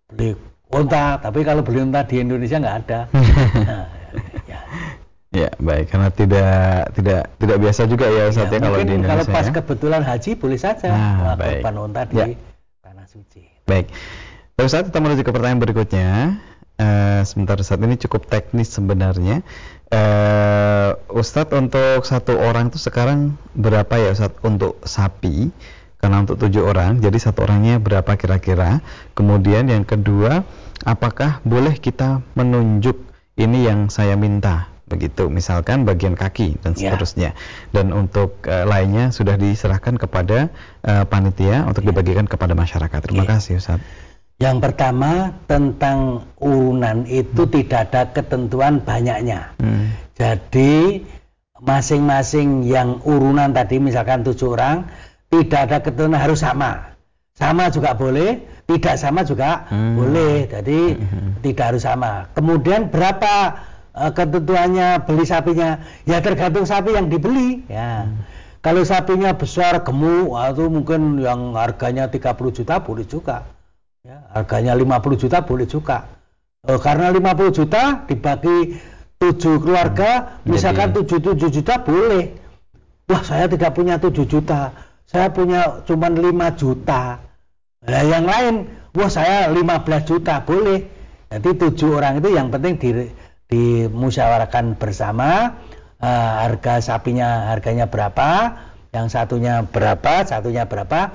beli 0.08 0.29
unta. 0.71 1.19
Tapi 1.19 1.39
kalau 1.43 1.62
beli 1.62 1.84
unta 1.84 2.08
di 2.08 2.23
Indonesia 2.23 2.58
nggak 2.63 2.77
ada. 2.88 2.99
nah, 3.67 3.86
ya. 4.47 4.55
ya 4.55 4.60
baik 5.60 5.86
karena 5.91 6.10
tidak 6.12 6.95
tidak 6.95 7.21
tidak 7.36 7.58
biasa 7.60 7.82
juga 7.91 8.06
ya 8.08 8.24
Ustaz 8.32 8.48
ya, 8.48 8.58
ya 8.58 8.60
kalau 8.63 8.80
di 8.80 8.93
Indonesia. 8.95 9.12
Kalau 9.12 9.26
pas 9.36 9.48
ya. 9.48 9.54
kebetulan 9.54 10.02
haji 10.02 10.30
boleh 10.39 10.60
saja 10.60 10.89
nah, 10.91 11.36
unta 11.84 12.02
di 12.08 12.15
ya. 12.15 12.26
tanah 12.82 13.06
suci. 13.12 13.41
Baik. 13.67 13.91
Baik 14.56 14.67
Ustaz 14.71 14.88
kita 14.88 15.00
menuju 15.04 15.21
ke 15.28 15.32
pertanyaan 15.36 15.62
berikutnya. 15.62 16.10
Uh, 16.76 17.24
sebentar 17.24 17.56
saat 17.63 17.80
ini 17.80 17.95
cukup 17.95 18.28
teknis 18.28 18.67
sebenarnya 18.76 19.48
uh, 19.95 20.91
Ustadz 21.12 21.56
untuk 21.56 22.04
satu 22.04 22.36
orang 22.36 22.67
itu 22.67 22.80
sekarang 22.84 23.39
berapa 23.56 23.95
ya 23.95 24.12
Ustadz 24.12 24.43
untuk 24.43 24.84
sapi 24.84 25.56
karena 26.00 26.28
untuk 26.28 26.36
tujuh 26.36 26.67
orang 26.67 27.00
jadi 27.00 27.17
satu 27.17 27.48
orangnya 27.48 27.80
berapa 27.80 28.19
kira-kira 28.19 28.84
kemudian 29.15 29.71
yang 29.71 29.88
kedua 29.88 30.43
apakah 30.84 31.39
boleh 31.48 31.80
kita 31.80 32.21
menunjuk 32.36 33.00
ini 33.39 33.65
yang 33.65 33.88
saya 33.88 34.19
minta 34.19 34.74
begitu 34.95 35.27
misalkan 35.27 35.84
bagian 35.84 36.15
kaki 36.15 36.55
dan 36.63 36.73
ya. 36.73 36.95
seterusnya 36.95 37.29
dan 37.75 37.91
untuk 37.91 38.39
uh, 38.47 38.63
lainnya 38.63 39.12
sudah 39.12 39.36
diserahkan 39.36 39.99
kepada 39.99 40.49
uh, 40.88 41.03
panitia 41.05 41.67
untuk 41.67 41.84
ya. 41.84 41.91
dibagikan 41.91 42.25
kepada 42.25 42.55
masyarakat 42.55 42.99
terima 43.03 43.27
ya. 43.27 43.36
kasih 43.36 43.60
Ustadz 43.60 44.05
yang 44.36 44.60
pertama 44.60 45.31
tentang 45.47 46.27
urunan 46.36 47.08
itu 47.08 47.47
hmm. 47.47 47.53
tidak 47.55 47.79
ada 47.88 48.01
ketentuan 48.12 48.84
banyaknya. 48.84 49.55
Hmm. 49.63 49.95
Jadi 50.12 51.08
masing-masing 51.63 52.67
yang 52.67 52.99
urunan 53.08 53.55
tadi 53.55 53.79
misalkan 53.79 54.27
tujuh 54.27 54.60
orang 54.60 54.91
tidak 55.31 55.60
ada 55.71 55.77
ketentuan 55.79 56.19
harus 56.19 56.43
sama. 56.43 56.99
Sama 57.36 57.71
juga 57.71 57.95
boleh, 57.95 58.43
tidak 58.67 58.99
sama 58.99 59.23
juga 59.23 59.71
hmm. 59.71 59.93
boleh. 59.95 60.36
Jadi 60.51 60.79
hmm. 60.99 61.29
tidak 61.39 61.65
harus 61.71 61.84
sama. 61.88 62.27
Kemudian 62.36 62.91
berapa 62.91 63.55
uh, 63.95 64.12
ketentuannya 64.12 65.08
beli 65.08 65.25
sapinya? 65.25 65.79
Ya 66.03 66.19
tergantung 66.19 66.67
sapi 66.67 66.93
yang 66.93 67.08
dibeli. 67.08 67.63
Ya. 67.71 68.05
Hmm. 68.05 68.21
Kalau 68.60 68.81
sapinya 68.84 69.34
besar 69.34 69.81
gemuk 69.81 70.36
atau 70.36 70.67
mungkin 70.69 71.21
yang 71.21 71.53
harganya 71.53 72.10
30 72.10 72.36
juta 72.49 72.81
boleh 72.81 73.05
juga 73.05 73.55
ya, 74.05 74.17
harganya 74.38 74.73
50 74.77 75.21
juta 75.25 75.38
boleh 75.41 75.65
juga 75.65 76.05
e, 76.62 76.77
karena 76.77 77.10
50 77.10 77.58
juta 77.58 78.05
dibagi 78.05 78.77
7 79.17 79.63
keluarga 79.63 80.41
hmm. 80.45 80.53
misalkan 80.53 80.93
7 80.93 81.17
7 81.17 81.49
juta 81.49 81.73
boleh 81.81 82.38
wah 83.10 83.21
saya 83.25 83.49
tidak 83.49 83.73
punya 83.73 83.97
7 83.97 84.13
juta 84.29 84.69
saya 85.10 85.34
punya 85.34 85.81
cuma 85.89 86.13
5 86.13 86.21
juta 86.62 87.01
nah, 87.81 88.03
yang 88.05 88.25
lain 88.29 88.69
wah 88.93 89.10
saya 89.10 89.49
15 89.49 90.10
juta 90.10 90.45
boleh 90.45 90.86
jadi 91.34 91.49
7 91.58 91.97
orang 91.97 92.21
itu 92.21 92.29
yang 92.31 92.53
penting 92.53 92.77
di 92.77 92.89
dimusyawarahkan 93.49 94.77
bersama 94.81 95.62
uh, 96.01 96.31
harga 96.45 96.81
sapinya 96.81 97.53
harganya 97.53 97.86
berapa 97.89 98.58
yang 98.95 99.12
satunya 99.12 99.67
berapa 99.67 100.23
satunya 100.23 100.65
berapa 100.65 101.13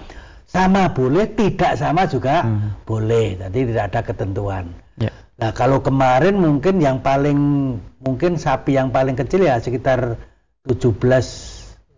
sama 0.51 0.91
boleh, 0.91 1.31
tidak 1.31 1.79
sama 1.79 2.11
juga 2.11 2.43
hmm. 2.43 2.83
boleh. 2.83 3.39
Jadi 3.39 3.71
tidak 3.71 3.85
ada 3.95 4.01
ketentuan. 4.03 4.75
Ya. 4.99 5.15
Nah 5.39 5.55
kalau 5.55 5.79
kemarin 5.79 6.43
mungkin 6.43 6.83
yang 6.83 6.99
paling 7.07 7.39
mungkin 8.03 8.35
sapi 8.35 8.75
yang 8.75 8.91
paling 8.91 9.15
kecil 9.15 9.47
ya 9.47 9.63
sekitar 9.63 10.19
17 10.67 10.99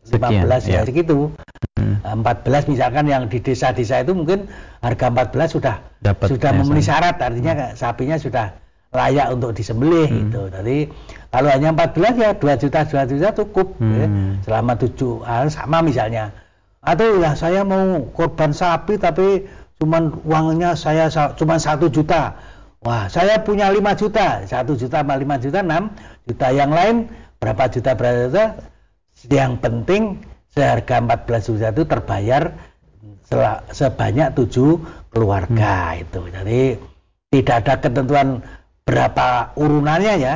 Sekian, 0.03 0.45
15 0.45 0.69
ya, 0.69 0.73
ya 0.77 0.81
segitu. 0.85 1.33
Hmm. 1.81 1.97
14 2.05 2.45
nah, 2.45 2.63
misalkan 2.69 3.05
yang 3.09 3.33
di 3.33 3.41
desa-desa 3.41 4.05
itu 4.05 4.13
mungkin 4.13 4.53
harga 4.85 5.09
14 5.09 5.57
sudah 5.57 5.77
Dapat 6.03 6.27
sudah 6.37 6.51
memenuhi 6.53 6.85
syarat 6.85 7.17
artinya 7.23 7.53
hmm. 7.57 7.79
sapinya 7.79 8.17
sudah 8.21 8.53
layak 8.93 9.33
untuk 9.33 9.57
disembelih 9.57 10.07
Hmm. 10.07 10.19
gitu. 10.29 10.43
Jadi 10.53 10.79
kalau 11.33 11.49
hanya 11.49 11.73
14 11.73 12.15
ya 12.15 12.31
2 12.37 12.55
juta 12.61 12.85
2 12.85 13.09
juta 13.09 13.29
cukup 13.33 13.81
ya. 13.81 14.07
Hmm. 14.07 14.33
selama 14.45 14.73
7 14.77 15.25
hari 15.25 15.49
sama 15.49 15.81
misalnya. 15.81 16.29
Atau 16.85 17.19
ya 17.19 17.33
saya 17.33 17.65
mau 17.65 18.05
korban 18.13 18.53
sapi 18.53 19.01
tapi 19.01 19.49
cuman 19.81 20.13
uangnya 20.23 20.77
saya 20.77 21.09
sa- 21.09 21.33
cuman 21.33 21.57
1 21.57 21.89
juta. 21.89 22.37
Wah, 22.83 23.07
saya 23.07 23.39
punya 23.41 23.71
5 23.71 23.95
juta. 23.95 24.43
1 24.45 24.75
juta 24.75 25.01
sama 25.01 25.15
5 25.15 25.39
juta 25.39 25.63
6 25.63 25.89
juta. 26.27 26.47
Yang 26.51 26.71
lain 26.75 26.97
berapa 27.39 27.65
juta 27.71 27.91
berapa 27.95 28.19
juta? 28.29 28.45
Yang 29.31 29.53
penting 29.63 30.03
seharga 30.51 30.99
14 31.01 31.47
juta 31.49 31.71
itu 31.71 31.83
terbayar 31.87 32.43
sebanyak 33.73 34.35
7 34.35 34.83
keluarga 35.09 35.97
itu. 35.97 36.21
Jadi 36.29 36.61
tidak 37.31 37.57
ada 37.65 37.75
ketentuan 37.81 38.29
berapa 38.83 39.55
urunannya 39.55 40.15
ya. 40.19 40.35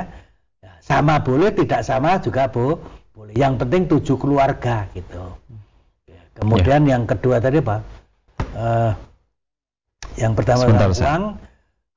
Ya, 0.62 0.72
Sama 0.80 1.18
boleh, 1.20 1.50
tidak 1.50 1.82
sama 1.82 2.18
juga 2.18 2.46
bu, 2.46 2.78
boleh. 3.12 3.34
Yang 3.34 3.52
penting 3.64 3.82
7 3.90 4.16
keluarga 4.16 4.86
gitu. 4.92 5.24
Ya, 6.06 6.20
Kemudian 6.34 6.82
yang 6.86 7.04
kedua 7.04 7.38
tadi 7.38 7.58
apa? 7.58 7.82
Eh, 8.56 8.92
yang 10.16 10.32
pertama 10.32 10.64
Sebentar, 10.64 10.90
uang. 10.90 11.22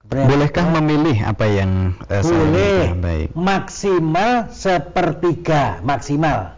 Bolehkah 0.09 0.65
kedua- 0.65 0.75
memilih 0.81 1.17
apa 1.21 1.45
yang 1.45 1.93
saya 2.09 2.25
boleh? 2.25 2.81
Baik. 2.97 3.27
maksimal 3.37 4.49
sepertiga 4.49 5.77
maksimal 5.85 6.57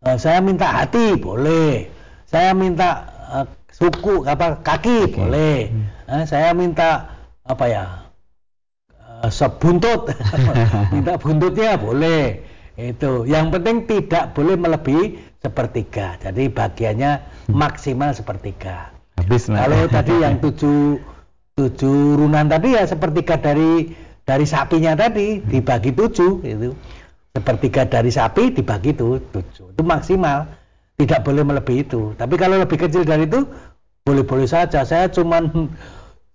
Eh, 0.00 0.16
saya 0.16 0.40
minta 0.40 0.64
hati 0.70 1.12
boleh 1.18 1.92
saya 2.24 2.56
minta 2.56 3.04
eh, 3.36 3.46
suku 3.68 4.24
apa 4.24 4.64
kaki 4.64 5.12
boleh 5.12 5.68
Eh, 6.08 6.24
saya 6.24 6.56
minta 6.56 7.10
apa 7.44 7.64
ya 7.68 7.84
eh, 9.22 9.32
sebuntut 9.32 10.12
minta 10.92 11.16
buntutnya 11.16 11.78
boleh. 11.78 12.42
Itu. 12.76 13.24
Yang 13.24 13.46
penting 13.56 13.76
tidak 13.88 14.36
boleh 14.36 14.56
melebihi 14.60 15.04
sepertiga. 15.40 16.20
Jadi 16.20 16.52
bagiannya 16.52 17.10
maksimal 17.48 18.12
sepertiga. 18.12 18.92
Habis 19.16 19.48
nah. 19.48 19.64
kalau 19.64 19.88
tadi 19.96 20.14
yang 20.20 20.36
tujuh 20.44 21.00
tujuh 21.56 22.20
runan 22.20 22.52
tadi 22.52 22.76
ya 22.76 22.84
sepertiga 22.84 23.40
dari 23.40 23.96
dari 24.28 24.44
sapinya 24.44 24.92
tadi 24.92 25.40
dibagi 25.40 25.96
tujuh 25.96 26.44
itu. 26.44 26.76
Sepertiga 27.36 27.84
dari 27.84 28.08
sapi 28.08 28.48
dibagi 28.48 28.96
tu, 28.96 29.20
tujuh. 29.20 29.76
Itu 29.76 29.82
maksimal. 29.84 30.48
Tidak 30.96 31.20
boleh 31.20 31.44
melebihi 31.44 31.84
itu. 31.84 32.16
Tapi 32.16 32.40
kalau 32.40 32.56
lebih 32.56 32.80
kecil 32.80 33.04
dari 33.04 33.28
itu 33.28 33.44
boleh-boleh 34.08 34.48
saja. 34.48 34.80
Saya 34.88 35.12
cuman 35.12 35.68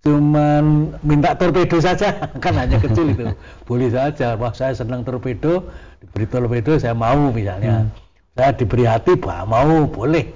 cuman 0.02 0.94
minta 1.06 1.38
torpedo 1.38 1.78
saja 1.78 2.26
kan 2.42 2.54
hanya 2.58 2.82
kecil 2.82 3.14
itu 3.14 3.30
boleh 3.64 3.88
saja 3.90 4.34
wah 4.34 4.50
saya 4.50 4.74
senang 4.74 5.06
torpedo 5.06 5.70
diberi 6.02 6.26
torpedo 6.26 6.74
saya 6.78 6.94
mau 6.94 7.30
misalnya 7.30 7.86
saya 8.34 8.50
diberi 8.54 8.82
hati 8.82 9.14
bah, 9.14 9.46
mau 9.46 9.86
boleh 9.86 10.26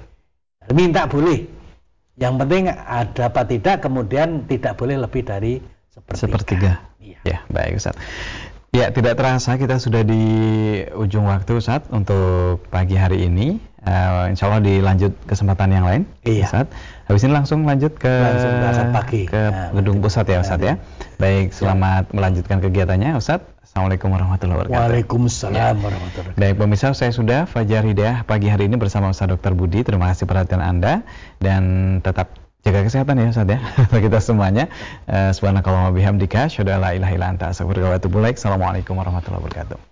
minta 0.71 1.03
boleh 1.03 1.57
yang 2.17 2.41
penting 2.41 2.73
ada 2.73 3.29
apa 3.29 3.45
tidak, 3.45 3.85
kemudian 3.85 4.49
tidak 4.49 4.73
boleh 4.73 4.97
lebih 4.97 5.21
dari 5.21 5.61
sepertiga. 5.93 6.17
Sepertiga. 6.17 6.71
Iya. 6.97 7.19
Ya, 7.21 7.37
baik 7.53 7.77
Ustaz. 7.77 7.93
Ya, 8.73 8.89
tidak 8.89 9.21
terasa 9.21 9.53
kita 9.61 9.77
sudah 9.77 10.01
di 10.01 10.21
ujung 10.97 11.29
waktu 11.29 11.61
Ustaz 11.61 11.85
untuk 11.93 12.65
pagi 12.73 12.97
hari 12.97 13.29
ini. 13.29 13.61
Eh, 13.87 14.35
insya 14.35 14.51
Allah 14.51 14.59
dilanjut 14.59 15.15
kesempatan 15.23 15.71
yang 15.71 15.87
lain. 15.87 16.03
Iya. 16.27 16.51
Ustaz. 16.51 16.67
Habis 17.07 17.23
ini 17.23 17.31
langsung 17.31 17.63
lanjut 17.63 17.95
ke 17.95 18.11
Langsung 18.11 18.91
pagi. 18.91 19.21
ke 19.31 19.39
Nah, 19.47 19.71
gedung 19.71 20.03
pusat 20.03 20.27
ya 20.27 20.43
Ustaz 20.43 20.59
ya. 20.59 20.75
Baik, 21.15 21.55
selamat 21.55 22.11
melanjutkan 22.11 22.59
kegiatannya 22.59 23.15
Ustaz. 23.15 23.47
Assalamualaikum 23.63 24.11
warahmatullahi 24.11 24.57
wabarakatuh. 24.67 24.83
Waalaikumsalam 24.83 25.75
warahmatullahi 25.79 26.35
wabarakatuh. 26.35 26.43
Baik 26.43 26.55
pemirsa, 26.59 26.91
saya 26.91 27.11
sudah 27.15 27.47
Fajar 27.47 27.87
Hidayah 27.87 28.27
pagi 28.27 28.51
hari 28.51 28.67
ini 28.67 28.75
bersama 28.75 29.07
Ustaz 29.07 29.31
Dr. 29.31 29.55
Budi. 29.55 29.87
Terima 29.87 30.11
kasih 30.11 30.27
perhatian 30.27 30.59
Anda 30.59 31.07
dan 31.39 31.63
tetap 32.03 32.35
jaga 32.67 32.83
kesehatan 32.83 33.23
ya 33.23 33.31
Ustaz 33.31 33.47
ya. 33.47 33.59
Kita 34.03 34.19
semuanya. 34.19 34.67
Uh, 35.07 35.31
Subhanakallahumma 35.31 35.95
bihamdika, 35.95 36.51
syada 36.51 36.75
la 36.75 36.91
ilaha 36.91 37.13
illa 37.15 37.27
anta, 37.31 37.55
astaghfiruka 37.55 37.87
wa 37.87 37.95
atubu 37.95 38.19
ilaik. 38.19 38.35
Assalamualaikum 38.35 38.99
warahmatullahi 38.99 39.47
wabarakatuh. 39.47 39.86